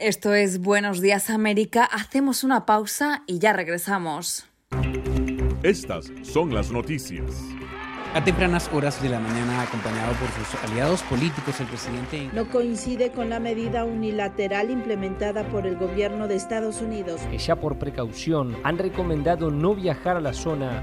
Esto 0.00 0.32
es 0.32 0.62
Buenos 0.62 1.02
Días 1.02 1.28
América. 1.28 1.84
Hacemos 1.84 2.42
una 2.42 2.64
pausa 2.64 3.22
y 3.26 3.38
ya 3.38 3.52
regresamos. 3.52 4.46
Estas 5.62 6.10
son 6.22 6.54
las 6.54 6.70
noticias. 6.70 7.42
A 8.14 8.24
tempranas 8.24 8.70
horas 8.72 9.02
de 9.02 9.10
la 9.10 9.20
mañana, 9.20 9.60
acompañado 9.60 10.14
por 10.14 10.30
sus 10.30 10.64
aliados 10.64 11.02
políticos, 11.02 11.60
el 11.60 11.66
presidente 11.66 12.30
no 12.32 12.48
coincide 12.48 13.12
con 13.12 13.28
la 13.28 13.40
medida 13.40 13.84
unilateral 13.84 14.70
implementada 14.70 15.46
por 15.48 15.66
el 15.66 15.76
gobierno 15.76 16.28
de 16.28 16.36
Estados 16.36 16.80
Unidos. 16.80 17.20
Que 17.30 17.36
ya 17.36 17.56
por 17.56 17.78
precaución 17.78 18.56
han 18.64 18.78
recomendado 18.78 19.50
no 19.50 19.74
viajar 19.74 20.16
a 20.16 20.20
la 20.20 20.32
zona 20.32 20.82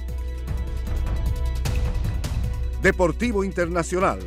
Deportivo 2.81 3.43
Internacional, 3.43 4.17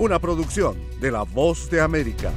una 0.00 0.18
producción 0.18 0.76
de 0.98 1.12
La 1.12 1.22
Voz 1.22 1.70
de 1.70 1.80
América. 1.80 2.32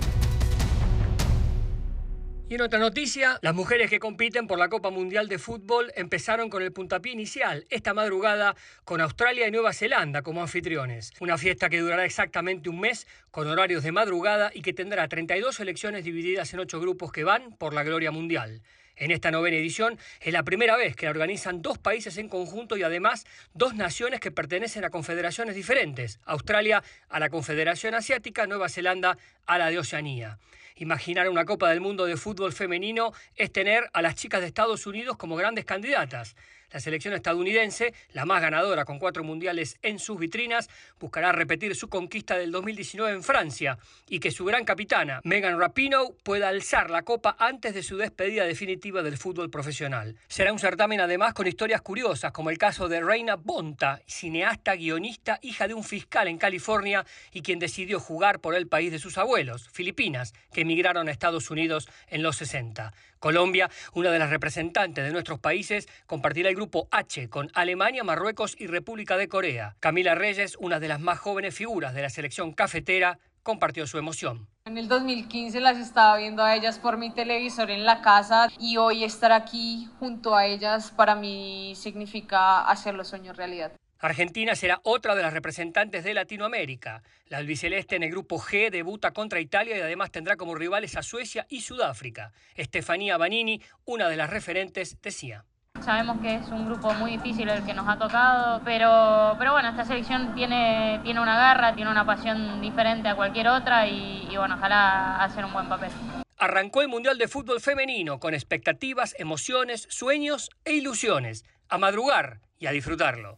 Y 2.48 2.54
en 2.54 2.62
otra 2.62 2.78
noticia, 2.78 3.40
las 3.42 3.56
mujeres 3.56 3.90
que 3.90 3.98
compiten 4.00 4.46
por 4.46 4.60
la 4.60 4.70
Copa 4.70 4.92
Mundial 4.92 5.28
de 5.28 5.40
Fútbol 5.40 5.92
empezaron 5.96 6.52
con 6.52 6.62
el 6.62 6.72
puntapié 6.72 7.14
inicial 7.14 7.66
esta 7.72 7.96
madrugada 7.96 8.56
con 8.84 9.02
Australia 9.02 9.48
y 9.48 9.52
Nueva 9.52 9.74
Zelanda 9.74 10.22
como 10.22 10.44
anfitriones. 10.44 11.14
Una 11.20 11.40
fiesta 11.40 11.68
que 11.68 11.80
durará 11.80 12.06
exactamente 12.06 12.70
un 12.70 12.80
mes 12.80 13.08
con 13.32 13.48
horarios 13.48 13.82
de 13.82 13.92
madrugada 13.92 14.52
y 14.54 14.62
que 14.62 14.74
tendrá 14.74 15.08
32 15.08 15.56
selecciones 15.56 16.04
divididas 16.04 16.54
en 16.54 16.60
ocho 16.60 16.80
grupos 16.80 17.12
que 17.12 17.24
van 17.24 17.56
por 17.58 17.74
la 17.74 17.82
gloria 17.82 18.12
mundial. 18.12 18.62
En 19.00 19.12
esta 19.12 19.32
novena 19.32 19.56
edición 19.56 19.98
es 20.20 20.34
la 20.34 20.44
primera 20.44 20.76
vez 20.76 20.94
que 20.94 21.06
la 21.06 21.12
organizan 21.12 21.62
dos 21.62 21.78
países 21.78 22.18
en 22.18 22.28
conjunto 22.28 22.76
y 22.76 22.84
además 22.84 23.26
dos 23.54 23.74
naciones 23.74 24.20
que 24.20 24.30
pertenecen 24.30 24.84
a 24.84 24.90
confederaciones 24.90 25.56
diferentes. 25.56 26.20
Australia 26.26 26.84
a 27.08 27.20
la 27.22 27.30
Confederación 27.30 27.96
Asiática, 27.96 28.46
Nueva 28.46 28.68
Zelanda 28.68 29.18
a 29.46 29.58
la 29.58 29.70
de 29.70 29.80
Oceanía. 29.80 30.38
Imaginar 30.76 31.30
una 31.30 31.46
Copa 31.46 31.70
del 31.70 31.80
Mundo 31.80 32.06
de 32.06 32.18
fútbol 32.18 32.52
femenino 32.52 33.14
es 33.38 33.54
tener 33.54 33.90
a 33.94 34.02
las 34.02 34.16
chicas 34.16 34.42
de 34.42 34.48
Estados 34.48 34.86
Unidos 34.86 35.16
como 35.16 35.38
grandes 35.38 35.64
candidatas. 35.64 36.36
La 36.72 36.80
selección 36.80 37.14
estadounidense, 37.14 37.94
la 38.14 38.26
más 38.26 38.42
ganadora 38.42 38.86
con 38.86 39.00
cuatro 39.00 39.24
mundiales 39.24 39.78
en 39.82 39.98
sus 39.98 40.20
vitrinas, 40.20 40.70
buscará 41.00 41.32
repetir 41.32 41.76
su 41.76 41.90
conquista 41.90 42.38
del 42.38 42.52
2019 42.52 43.12
en 43.12 43.24
Francia 43.24 43.78
y 44.08 44.20
que 44.20 44.32
su 44.32 44.46
gran 44.46 44.66
capitana, 44.66 45.22
Megan 45.24 45.60
Rapinoe, 45.60 46.14
pueda 46.24 46.50
alzar 46.50 46.90
la 46.90 47.02
copa 47.02 47.36
antes 47.40 47.74
de 47.74 47.84
su 47.84 47.98
despedida 47.98 48.46
definitiva 48.46 49.02
del 49.02 49.18
fútbol 49.18 49.50
profesional. 49.50 50.16
Será 50.28 50.54
un 50.54 50.60
certamen 50.60 51.02
además 51.02 51.34
con 51.34 51.48
historias 51.48 51.82
curiosas, 51.82 52.32
como 52.32 52.50
el 52.50 52.58
caso 52.58 52.88
de 52.88 53.02
Reina 53.02 53.36
Bonta, 53.36 54.02
cineasta, 54.06 54.76
guionista, 54.76 55.40
hija 55.42 55.68
de 55.68 55.74
un 55.74 55.84
fiscal 55.84 56.28
en 56.28 56.38
California 56.38 57.06
y 57.32 57.42
quien 57.42 57.60
decidió 57.60 58.00
jugar 58.00 58.40
por 58.40 58.56
el 58.56 58.68
país 58.68 58.92
de 58.92 59.00
sus 59.00 59.18
abuelos, 59.18 59.70
Filipinas, 59.70 60.34
que 60.54 60.62
emigraron 60.62 61.08
a 61.08 61.12
Estados 61.12 61.50
Unidos 61.50 61.90
en 62.10 62.24
los 62.24 62.38
60. 62.38 62.94
Colombia, 63.20 63.70
una 63.94 64.12
de 64.12 64.20
las 64.20 64.30
representantes 64.30 65.04
de 65.04 65.12
nuestros 65.12 65.40
países, 65.40 65.88
compartirá 66.06 66.50
el 66.50 66.56
grupo 66.56 66.88
H 66.92 67.30
con 67.30 67.52
Alemania, 67.54 68.04
Marruecos 68.04 68.56
y 68.58 68.68
República 68.68 69.18
de 69.18 69.28
Corea. 69.28 69.76
Camila 69.80 70.16
Reyes, 70.16 70.56
una 70.60 70.80
de 70.80 70.88
las 70.88 71.00
más 71.00 71.20
jóvenes 71.20 71.54
figuras 71.54 71.94
de 71.94 72.02
la 72.02 72.10
selección 72.10 72.54
cafetera, 72.54 73.20
compartió 73.44 73.88
su 73.88 73.98
emoción. 73.98 74.48
En 74.66 74.78
el 74.78 74.88
2015 74.88 75.60
las 75.60 75.78
estaba 75.78 76.18
viendo 76.18 76.44
a 76.44 76.56
ellas 76.56 76.80
por 76.80 76.98
mi 76.98 77.12
televisor 77.12 77.72
en 77.72 77.84
la 77.84 78.02
casa 78.02 78.48
y 78.60 78.78
hoy 78.78 79.04
estar 79.04 79.32
aquí 79.32 79.90
junto 80.00 80.36
a 80.36 80.46
ellas 80.46 80.92
para 80.92 81.16
mí 81.16 81.74
significa 81.76 82.62
hacer 82.70 82.94
los 82.94 83.08
sueños 83.08 83.36
realidad. 83.36 83.72
Argentina 84.02 84.56
será 84.56 84.80
otra 84.84 85.14
de 85.14 85.22
las 85.22 85.34
representantes 85.34 86.06
de 86.06 86.14
Latinoamérica. 86.14 87.04
La 87.28 87.38
albiceleste 87.38 87.98
en 87.98 88.04
el 88.04 88.12
grupo 88.12 88.40
G 88.40 88.70
debuta 88.70 89.12
contra 89.12 89.42
Italia 89.42 89.78
y 89.78 89.82
además 89.82 90.10
tendrá 90.10 90.38
como 90.38 90.56
rivales 90.56 90.96
a 90.96 91.04
Suecia 91.04 91.46
y 91.50 91.62
Sudáfrica. 91.62 92.32
Estefanía 92.56 93.18
Banini, 93.18 93.62
una 93.84 94.08
de 94.08 94.16
las 94.16 94.30
referentes, 94.30 95.02
decía. 95.02 95.44
Sabemos 95.82 96.22
que 96.22 96.36
es 96.36 96.48
un 96.48 96.66
grupo 96.66 96.94
muy 96.94 97.12
difícil 97.12 97.50
el 97.50 97.66
que 97.66 97.74
nos 97.74 97.90
ha 97.90 97.98
tocado, 97.98 98.62
pero, 98.64 99.36
pero 99.38 99.52
bueno, 99.52 99.70
esta 99.70 99.84
selección 99.84 100.34
tiene, 100.34 101.02
tiene 101.04 101.20
una 101.20 101.36
garra, 101.36 101.76
tiene 101.76 101.92
una 101.92 102.06
pasión 102.06 102.62
diferente 102.62 103.10
a 103.10 103.16
cualquier 103.16 103.50
otra 103.50 103.86
y, 103.86 104.30
y 104.32 104.38
bueno, 104.38 104.56
ojalá 104.56 105.22
hacer 105.22 105.44
un 105.44 105.52
buen 105.52 105.68
papel. 105.68 105.92
Arrancó 106.38 106.82
el 106.82 106.88
Mundial 106.88 107.18
de 107.18 107.28
Fútbol 107.28 107.60
Femenino 107.60 108.22
con 108.22 108.34
expectativas, 108.34 109.14
emociones, 109.20 109.88
sueños 109.90 110.50
e 110.64 110.72
ilusiones. 110.72 111.44
A 111.68 111.78
madrugar 111.78 112.40
y 112.58 112.68
a 112.68 112.72
disfrutarlo. 112.72 113.38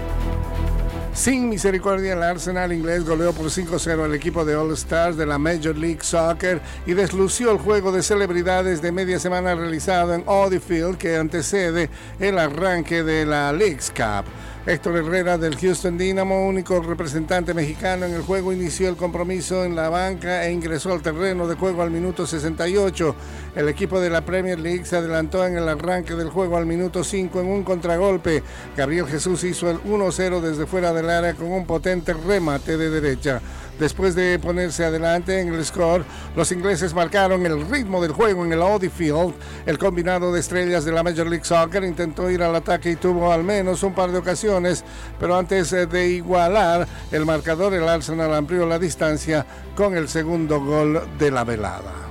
Sin 1.21 1.49
misericordia, 1.49 2.13
el 2.13 2.23
Arsenal 2.23 2.73
inglés 2.73 3.05
goleó 3.05 3.31
por 3.31 3.45
5-0 3.45 4.05
al 4.05 4.15
equipo 4.15 4.43
de 4.43 4.55
All 4.55 4.73
Stars 4.73 5.17
de 5.17 5.27
la 5.27 5.37
Major 5.37 5.77
League 5.77 5.99
Soccer 6.01 6.59
y 6.87 6.93
deslució 6.93 7.51
el 7.51 7.59
juego 7.59 7.91
de 7.91 8.01
celebridades 8.01 8.81
de 8.81 8.91
media 8.91 9.19
semana 9.19 9.53
realizado 9.53 10.15
en 10.15 10.23
Audi 10.25 10.57
Field 10.57 10.97
que 10.97 11.17
antecede 11.17 11.91
el 12.19 12.39
arranque 12.39 13.03
de 13.03 13.27
la 13.27 13.53
League's 13.53 13.91
Cup. 13.91 14.25
Héctor 14.63 14.95
Herrera 14.97 15.39
del 15.39 15.57
Houston 15.57 15.97
Dynamo, 15.97 16.47
único 16.47 16.79
representante 16.81 17.51
mexicano 17.55 18.05
en 18.05 18.13
el 18.13 18.21
juego, 18.21 18.53
inició 18.53 18.89
el 18.89 18.95
compromiso 18.95 19.65
en 19.65 19.75
la 19.75 19.89
banca 19.89 20.45
e 20.45 20.51
ingresó 20.51 20.93
al 20.93 21.01
terreno 21.01 21.47
de 21.47 21.55
juego 21.55 21.81
al 21.81 21.89
minuto 21.89 22.27
68. 22.27 23.15
El 23.55 23.69
equipo 23.69 23.99
de 23.99 24.11
la 24.11 24.23
Premier 24.23 24.59
League 24.59 24.85
se 24.85 24.97
adelantó 24.97 25.47
en 25.47 25.57
el 25.57 25.67
arranque 25.67 26.13
del 26.13 26.29
juego 26.29 26.57
al 26.57 26.67
minuto 26.67 27.03
5 27.03 27.41
en 27.41 27.47
un 27.47 27.63
contragolpe. 27.63 28.43
Gabriel 28.77 29.07
Jesús 29.07 29.43
hizo 29.45 29.67
el 29.67 29.81
1-0 29.81 30.41
desde 30.41 30.67
fuera 30.67 30.93
del 30.93 31.09
área 31.09 31.33
con 31.33 31.51
un 31.51 31.65
potente 31.65 32.13
remate 32.13 32.77
de 32.77 32.91
derecha. 32.91 33.41
Después 33.81 34.13
de 34.13 34.37
ponerse 34.37 34.85
adelante 34.85 35.39
en 35.39 35.51
el 35.55 35.65
score, 35.65 36.05
los 36.35 36.51
ingleses 36.51 36.93
marcaron 36.93 37.43
el 37.47 37.67
ritmo 37.67 37.99
del 37.99 38.11
juego 38.11 38.45
en 38.45 38.53
el 38.53 38.61
Audi 38.61 38.89
Field. 38.89 39.33
El 39.65 39.79
combinado 39.79 40.31
de 40.31 40.39
estrellas 40.39 40.85
de 40.85 40.91
la 40.91 41.01
Major 41.01 41.25
League 41.27 41.43
Soccer 41.43 41.83
intentó 41.83 42.29
ir 42.29 42.43
al 42.43 42.55
ataque 42.55 42.91
y 42.91 42.95
tuvo 42.95 43.31
al 43.31 43.43
menos 43.43 43.81
un 43.81 43.95
par 43.95 44.11
de 44.11 44.19
ocasiones, 44.19 44.83
pero 45.19 45.35
antes 45.35 45.73
eh, 45.73 45.87
de 45.87 46.09
igualar 46.09 46.87
el 47.11 47.25
marcador, 47.25 47.73
el 47.73 47.89
Arsenal 47.89 48.35
amplió 48.35 48.67
la 48.67 48.77
distancia 48.77 49.47
con 49.75 49.97
el 49.97 50.07
segundo 50.07 50.63
gol 50.63 51.01
de 51.17 51.31
la 51.31 51.43
velada 51.43 52.10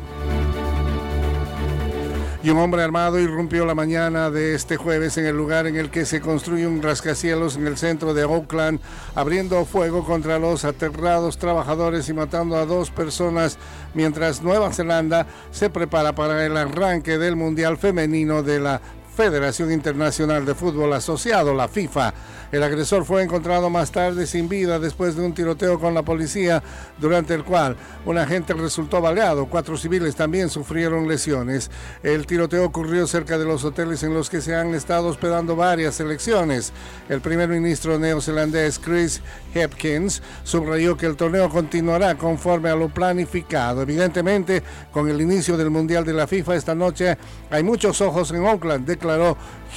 y 2.43 2.51
un 2.51 2.59
hombre 2.59 2.83
armado 2.83 3.19
irrumpió 3.19 3.67
la 3.67 3.75
mañana 3.75 4.31
de 4.31 4.55
este 4.55 4.77
jueves 4.77 5.19
en 5.19 5.27
el 5.27 5.37
lugar 5.37 5.67
en 5.67 5.77
el 5.77 5.91
que 5.91 6.07
se 6.07 6.21
construye 6.21 6.67
un 6.67 6.83
rascacielos 6.83 7.57
en 7.57 7.67
el 7.67 7.77
centro 7.77 8.15
de 8.15 8.25
Oakland, 8.25 8.81
abriendo 9.15 9.65
fuego 9.67 10.05
contra 10.05 10.39
los 10.39 10.65
aterrados 10.65 11.37
trabajadores 11.37 12.09
y 12.09 12.15
matando 12.15 12.57
a 12.57 12.65
dos 12.65 12.91
personas 12.91 13.59
mientras 13.95 14.43
Nueva 14.43 14.73
Zelanda 14.73 15.27
se 15.51 15.69
prepara 15.69 16.15
para 16.15 16.47
el 16.47 16.57
arranque 16.57 17.19
del 17.19 17.37
Mundial 17.37 17.77
Femenino 17.77 18.43
de 18.43 18.61
la 18.61 18.81
Federación 19.21 19.71
Internacional 19.71 20.47
de 20.47 20.55
Fútbol 20.55 20.95
Asociado, 20.95 21.53
la 21.53 21.69
FIFA. 21.69 22.15
El 22.53 22.63
agresor 22.63 23.05
fue 23.05 23.23
encontrado 23.23 23.69
más 23.69 23.93
tarde 23.93 24.27
sin 24.27 24.49
vida 24.49 24.79
después 24.79 25.15
de 25.15 25.23
un 25.23 25.35
tiroteo 25.35 25.79
con 25.79 25.93
la 25.93 26.03
policía, 26.03 26.63
durante 26.99 27.35
el 27.35 27.45
cual 27.45 27.77
un 28.07 28.17
agente 28.17 28.55
resultó 28.55 29.01
baleado. 29.01 29.47
Cuatro 29.47 29.77
civiles 29.77 30.17
también 30.17 30.49
sufrieron 30.49 31.07
lesiones. 31.07 31.71
El 32.03 32.27
tiroteo 32.27 32.65
ocurrió 32.65 33.07
cerca 33.07 33.37
de 33.37 33.45
los 33.45 33.63
hoteles 33.63 34.03
en 34.03 34.15
los 34.15 34.31
que 34.31 34.41
se 34.41 34.57
han 34.57 34.75
estado 34.75 35.09
hospedando 35.09 35.55
varias 35.55 35.97
selecciones. 35.97 36.73
El 37.11 37.21
primer 37.21 37.51
ministro 37.51 37.99
neozelandés 37.99 38.79
Chris 38.79 39.21
Hepkins 39.55 40.23
subrayó 40.45 40.97
que 40.97 41.07
el 41.07 41.17
torneo 41.17 41.51
continuará 41.51 42.17
conforme 42.17 42.71
a 42.71 42.75
lo 42.75 42.89
planificado. 42.89 43.83
Evidentemente, 43.83 44.63
con 44.91 45.11
el 45.11 45.21
inicio 45.21 45.59
del 45.59 45.69
Mundial 45.69 46.07
de 46.07 46.15
la 46.15 46.27
FIFA 46.27 46.57
esta 46.57 46.75
noche 46.75 47.19
hay 47.51 47.63
muchos 47.63 48.01
ojos 48.01 48.33
en 48.33 48.45
Oakland, 48.45 48.87
declaró 48.87 49.10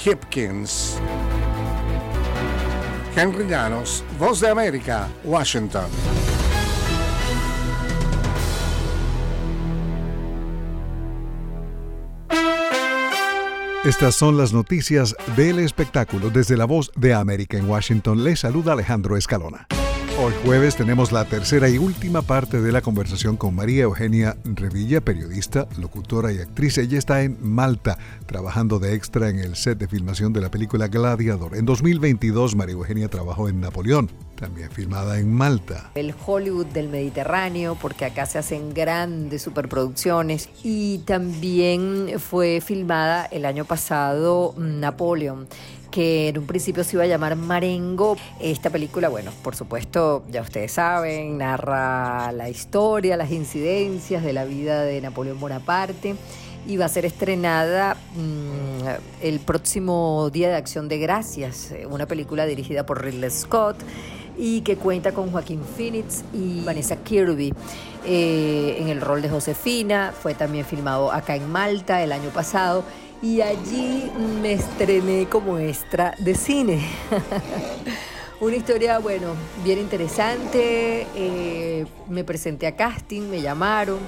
Hipkins. 0.03 0.97
Henry 3.15 3.45
Llanos, 3.47 4.03
Voz 4.19 4.39
de 4.39 4.49
América, 4.49 5.07
Washington. 5.23 5.85
Estas 13.83 14.15
son 14.15 14.37
las 14.37 14.53
noticias 14.53 15.13
del 15.35 15.59
espectáculo. 15.59 16.29
Desde 16.29 16.55
la 16.55 16.63
Voz 16.63 16.89
de 16.95 17.13
América 17.13 17.57
en 17.57 17.69
Washington 17.69 18.23
les 18.23 18.39
saluda 18.39 18.71
Alejandro 18.73 19.17
Escalona. 19.17 19.67
Hoy 20.23 20.31
jueves 20.45 20.77
tenemos 20.77 21.11
la 21.11 21.25
tercera 21.25 21.67
y 21.67 21.77
última 21.77 22.21
parte 22.21 22.61
de 22.61 22.71
la 22.71 22.79
conversación 22.81 23.35
con 23.35 23.53
María 23.55 23.83
Eugenia 23.83 24.37
Revilla, 24.45 25.01
periodista, 25.01 25.67
locutora 25.77 26.31
y 26.31 26.37
actriz. 26.37 26.77
Ella 26.77 26.97
está 26.97 27.23
en 27.23 27.37
Malta 27.41 27.97
trabajando 28.25 28.79
de 28.79 28.93
extra 28.93 29.27
en 29.27 29.37
el 29.37 29.57
set 29.57 29.77
de 29.79 29.89
filmación 29.89 30.31
de 30.31 30.39
la 30.39 30.49
película 30.49 30.87
Gladiador. 30.87 31.57
En 31.57 31.65
2022 31.65 32.55
María 32.55 32.75
Eugenia 32.75 33.09
trabajó 33.09 33.49
en 33.49 33.59
Napoleón, 33.59 34.09
también 34.35 34.71
filmada 34.71 35.19
en 35.19 35.29
Malta. 35.29 35.91
El 35.93 36.15
Hollywood 36.25 36.67
del 36.67 36.87
Mediterráneo, 36.87 37.77
porque 37.81 38.05
acá 38.05 38.25
se 38.25 38.37
hacen 38.37 38.73
grandes 38.73 39.41
superproducciones. 39.41 40.47
Y 40.63 40.99
también 40.99 42.13
fue 42.19 42.61
filmada 42.61 43.25
el 43.25 43.43
año 43.43 43.65
pasado 43.65 44.55
Napoleón 44.57 45.49
que 45.93 46.29
en 46.29 46.39
un 46.39 46.47
principio 46.47 46.83
se 46.83 46.95
iba 46.95 47.03
a 47.03 47.07
llamar 47.07 47.35
Marengo. 47.35 48.17
Esta 48.39 48.71
película, 48.71 49.09
bueno, 49.09 49.29
por 49.43 49.55
supuesto, 49.55 50.23
ya 50.31 50.41
ustedes 50.41 50.71
saben, 50.71 51.37
narra 51.37 52.31
la 52.31 52.49
historia, 52.49 53.15
las 53.15 53.31
incidencias 53.31 54.23
de 54.23 54.33
la 54.33 54.43
vida 54.43 54.81
de 54.81 54.99
Napoleón 55.01 55.39
Bonaparte 55.39 56.15
y 56.65 56.77
va 56.77 56.85
a 56.85 56.89
ser 56.89 57.05
estrenada 57.05 57.95
mm, 58.15 59.21
el 59.21 59.39
próximo 59.39 60.31
Día 60.31 60.49
de 60.49 60.55
Acción 60.55 60.87
de 60.87 60.97
Gracias, 60.97 61.71
una 61.87 62.07
película 62.07 62.47
dirigida 62.47 62.87
por 62.87 63.03
Ridley 63.03 63.29
Scott 63.29 63.77
y 64.35 64.61
que 64.61 64.77
cuenta 64.77 65.11
con 65.11 65.31
Joaquín 65.31 65.61
Phoenix 65.77 66.23
y 66.33 66.61
Vanessa 66.61 66.95
Kirby 66.95 67.53
eh, 68.03 68.77
en 68.79 68.89
el 68.89 68.99
rol 68.99 69.21
de 69.21 69.29
Josefina. 69.29 70.11
Fue 70.19 70.33
también 70.33 70.65
filmado 70.65 71.11
acá 71.11 71.35
en 71.35 71.51
Malta 71.51 72.01
el 72.01 72.11
año 72.11 72.29
pasado 72.29 72.83
y 73.23 73.41
allí 73.41 74.11
me 74.41 74.51
estrené 74.51 75.27
como 75.29 75.57
extra 75.57 76.13
de 76.19 76.35
cine. 76.35 76.81
Una 78.41 78.57
historia, 78.57 78.99
bueno, 78.99 79.27
bien 79.63 79.79
interesante. 79.79 81.07
Eh, 81.15 81.85
me 82.09 82.25
presenté 82.25 82.67
a 82.67 82.75
casting, 82.75 83.21
me 83.21 83.41
llamaron. 83.41 83.99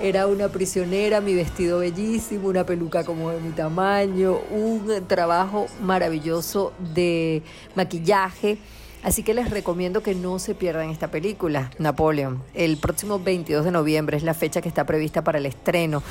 Era 0.00 0.26
una 0.26 0.48
prisionera, 0.48 1.20
mi 1.20 1.34
vestido 1.34 1.78
bellísimo, 1.78 2.48
una 2.48 2.66
peluca 2.66 3.04
como 3.04 3.30
de 3.30 3.40
mi 3.40 3.50
tamaño, 3.50 4.38
un 4.50 5.06
trabajo 5.06 5.66
maravilloso 5.80 6.72
de 6.94 7.42
maquillaje 7.76 8.58
Así 9.02 9.22
que 9.22 9.32
les 9.32 9.50
recomiendo 9.50 10.02
que 10.02 10.14
no 10.14 10.38
se 10.38 10.54
pierdan 10.54 10.90
esta 10.90 11.10
película, 11.10 11.70
Napoleon. 11.78 12.42
El 12.54 12.78
próximo 12.78 13.20
22 13.20 13.64
de 13.64 13.70
noviembre 13.70 14.16
es 14.16 14.24
la 14.24 14.34
fecha 14.34 14.60
que 14.60 14.68
está 14.68 14.84
prevista 14.84 15.22
para 15.22 15.38
el 15.38 15.46
estreno. 15.46 16.02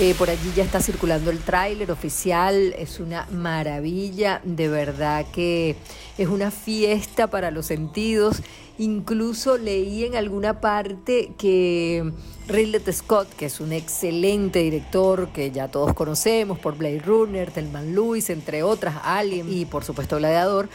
Eh, 0.00 0.14
por 0.18 0.28
allí 0.28 0.52
ya 0.54 0.64
está 0.64 0.80
circulando 0.80 1.30
el 1.30 1.38
tráiler 1.38 1.92
oficial. 1.92 2.74
Es 2.76 2.98
una 2.98 3.26
maravilla, 3.30 4.40
de 4.44 4.68
verdad 4.68 5.24
que 5.32 5.76
es 6.18 6.28
una 6.28 6.50
fiesta 6.50 7.28
para 7.28 7.52
los 7.52 7.66
sentidos. 7.66 8.42
Incluso 8.78 9.58
leí 9.58 10.04
en 10.04 10.16
alguna 10.16 10.60
parte 10.60 11.32
que 11.38 12.10
Ridley 12.48 12.80
Scott, 12.92 13.28
que 13.34 13.46
es 13.46 13.60
un 13.60 13.72
excelente 13.72 14.58
director 14.58 15.28
que 15.28 15.50
ya 15.50 15.68
todos 15.68 15.94
conocemos 15.94 16.58
por 16.58 16.76
Blade 16.76 17.00
Runner, 17.00 17.50
Telman 17.50 17.94
Lewis, 17.94 18.30
entre 18.30 18.62
otras, 18.62 18.96
Alien 19.04 19.52
y 19.52 19.66
por 19.66 19.84
supuesto 19.84 20.16
Gladiador, 20.16 20.68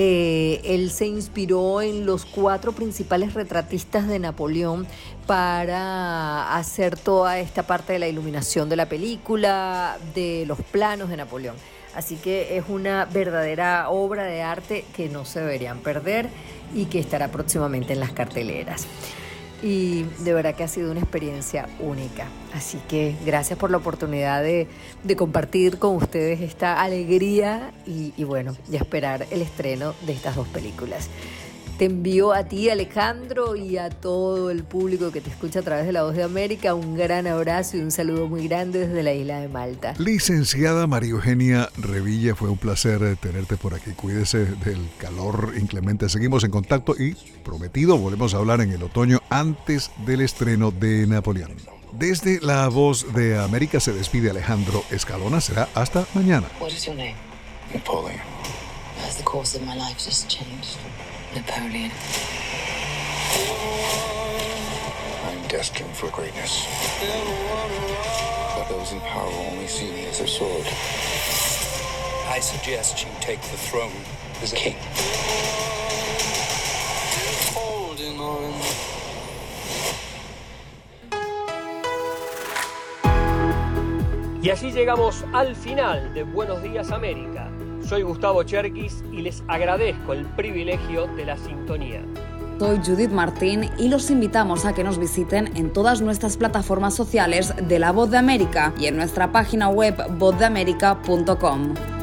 eh, 0.00 0.60
él 0.62 0.92
se 0.92 1.08
inspiró 1.08 1.82
en 1.82 2.06
los 2.06 2.24
cuatro 2.24 2.70
principales 2.70 3.34
retratistas 3.34 4.06
de 4.06 4.20
Napoleón 4.20 4.86
para 5.26 6.54
hacer 6.54 6.96
toda 6.96 7.40
esta 7.40 7.64
parte 7.64 7.94
de 7.94 7.98
la 7.98 8.06
iluminación 8.06 8.68
de 8.68 8.76
la 8.76 8.88
película, 8.88 9.98
de 10.14 10.44
los 10.46 10.60
planos 10.60 11.08
de 11.08 11.16
Napoleón. 11.16 11.56
Así 11.96 12.14
que 12.14 12.56
es 12.56 12.66
una 12.68 13.06
verdadera 13.06 13.90
obra 13.90 14.22
de 14.22 14.40
arte 14.40 14.84
que 14.94 15.08
no 15.08 15.24
se 15.24 15.40
deberían 15.40 15.80
perder 15.80 16.28
y 16.72 16.84
que 16.84 17.00
estará 17.00 17.32
próximamente 17.32 17.94
en 17.94 17.98
las 17.98 18.12
carteleras 18.12 18.86
y 19.62 20.04
de 20.20 20.32
verdad 20.32 20.54
que 20.54 20.64
ha 20.64 20.68
sido 20.68 20.90
una 20.90 21.00
experiencia 21.00 21.68
única. 21.80 22.26
Así 22.54 22.78
que 22.88 23.14
gracias 23.24 23.58
por 23.58 23.70
la 23.70 23.76
oportunidad 23.76 24.42
de, 24.42 24.68
compartir 25.16 25.78
con 25.78 25.96
ustedes 25.96 26.40
esta 26.40 26.80
alegría 26.80 27.72
y, 27.86 28.12
y 28.16 28.24
bueno, 28.24 28.56
y 28.70 28.76
esperar 28.76 29.26
el 29.30 29.42
estreno 29.42 29.94
de 30.06 30.12
estas 30.12 30.36
dos 30.36 30.48
películas. 30.48 31.08
Te 31.78 31.84
envío 31.84 32.32
a 32.32 32.42
ti, 32.42 32.68
Alejandro, 32.70 33.54
y 33.54 33.76
a 33.76 33.88
todo 33.88 34.50
el 34.50 34.64
público 34.64 35.12
que 35.12 35.20
te 35.20 35.30
escucha 35.30 35.60
a 35.60 35.62
través 35.62 35.86
de 35.86 35.92
La 35.92 36.02
Voz 36.02 36.16
de 36.16 36.24
América 36.24 36.74
un 36.74 36.96
gran 36.96 37.28
abrazo 37.28 37.76
y 37.76 37.80
un 37.80 37.92
saludo 37.92 38.26
muy 38.26 38.48
grande 38.48 38.80
desde 38.80 39.00
la 39.04 39.14
isla 39.14 39.38
de 39.38 39.46
Malta. 39.46 39.94
Licenciada 39.96 40.88
María 40.88 41.10
Eugenia 41.10 41.70
Revilla, 41.76 42.34
fue 42.34 42.50
un 42.50 42.58
placer 42.58 43.16
tenerte 43.18 43.56
por 43.56 43.74
aquí. 43.74 43.92
Cuídese 43.92 44.38
del 44.38 44.88
calor 44.98 45.54
inclemente. 45.56 46.08
Seguimos 46.08 46.42
en 46.42 46.50
contacto 46.50 46.96
y, 46.98 47.16
prometido, 47.44 47.96
volvemos 47.96 48.34
a 48.34 48.38
hablar 48.38 48.60
en 48.60 48.72
el 48.72 48.82
otoño 48.82 49.20
antes 49.30 49.92
del 50.04 50.22
estreno 50.22 50.72
de 50.72 51.06
Napoleón. 51.06 51.52
Desde 51.92 52.40
La 52.40 52.66
Voz 52.66 53.14
de 53.14 53.38
América 53.38 53.78
se 53.78 53.92
despide 53.92 54.30
Alejandro 54.30 54.82
Escalona. 54.90 55.40
Será 55.40 55.68
hasta 55.76 56.06
mañana. 56.12 56.48
Napoleon. 57.72 58.18
the 59.16 59.22
course 59.22 59.54
of 59.54 59.64
my 59.64 59.76
life 59.76 59.98
just 59.98 60.28
changed. 60.28 60.76
Napoleon. 61.34 61.90
I'm 65.26 65.46
destined 65.48 65.94
for 65.94 66.08
greatness. 66.08 66.66
But 68.56 68.68
those 68.68 68.92
in 68.92 69.00
power 69.00 69.30
only 69.50 69.66
see 69.66 69.90
me 69.92 70.06
as 70.06 70.20
a 70.20 70.26
sword. 70.26 70.66
I 72.30 72.40
suggest 72.40 73.04
you 73.04 73.10
take 73.20 73.42
the 73.42 73.58
throne 73.58 73.92
as 74.42 74.52
a 74.54 74.56
king. 74.56 74.76
Holding 77.54 78.18
on. 78.20 78.54
Y 84.42 84.50
así 84.50 84.70
llegamos 84.70 85.24
al 85.34 85.54
final 85.54 86.14
de 86.14 86.22
Buenos 86.22 86.62
Días 86.62 86.90
América 86.90 87.37
Soy 87.88 88.02
Gustavo 88.02 88.42
Cherkis 88.42 89.02
y 89.10 89.22
les 89.22 89.42
agradezco 89.48 90.12
el 90.12 90.26
privilegio 90.26 91.06
de 91.16 91.24
la 91.24 91.38
sintonía. 91.38 92.02
Soy 92.58 92.80
Judith 92.84 93.10
Martín 93.10 93.70
y 93.78 93.88
los 93.88 94.10
invitamos 94.10 94.66
a 94.66 94.74
que 94.74 94.84
nos 94.84 94.98
visiten 94.98 95.56
en 95.56 95.72
todas 95.72 96.02
nuestras 96.02 96.36
plataformas 96.36 96.94
sociales 96.94 97.54
de 97.66 97.78
La 97.78 97.92
Voz 97.92 98.10
de 98.10 98.18
América 98.18 98.74
y 98.78 98.86
en 98.86 98.96
nuestra 98.96 99.32
página 99.32 99.70
web 99.70 99.96
vozdeamerica.com. 100.18 101.97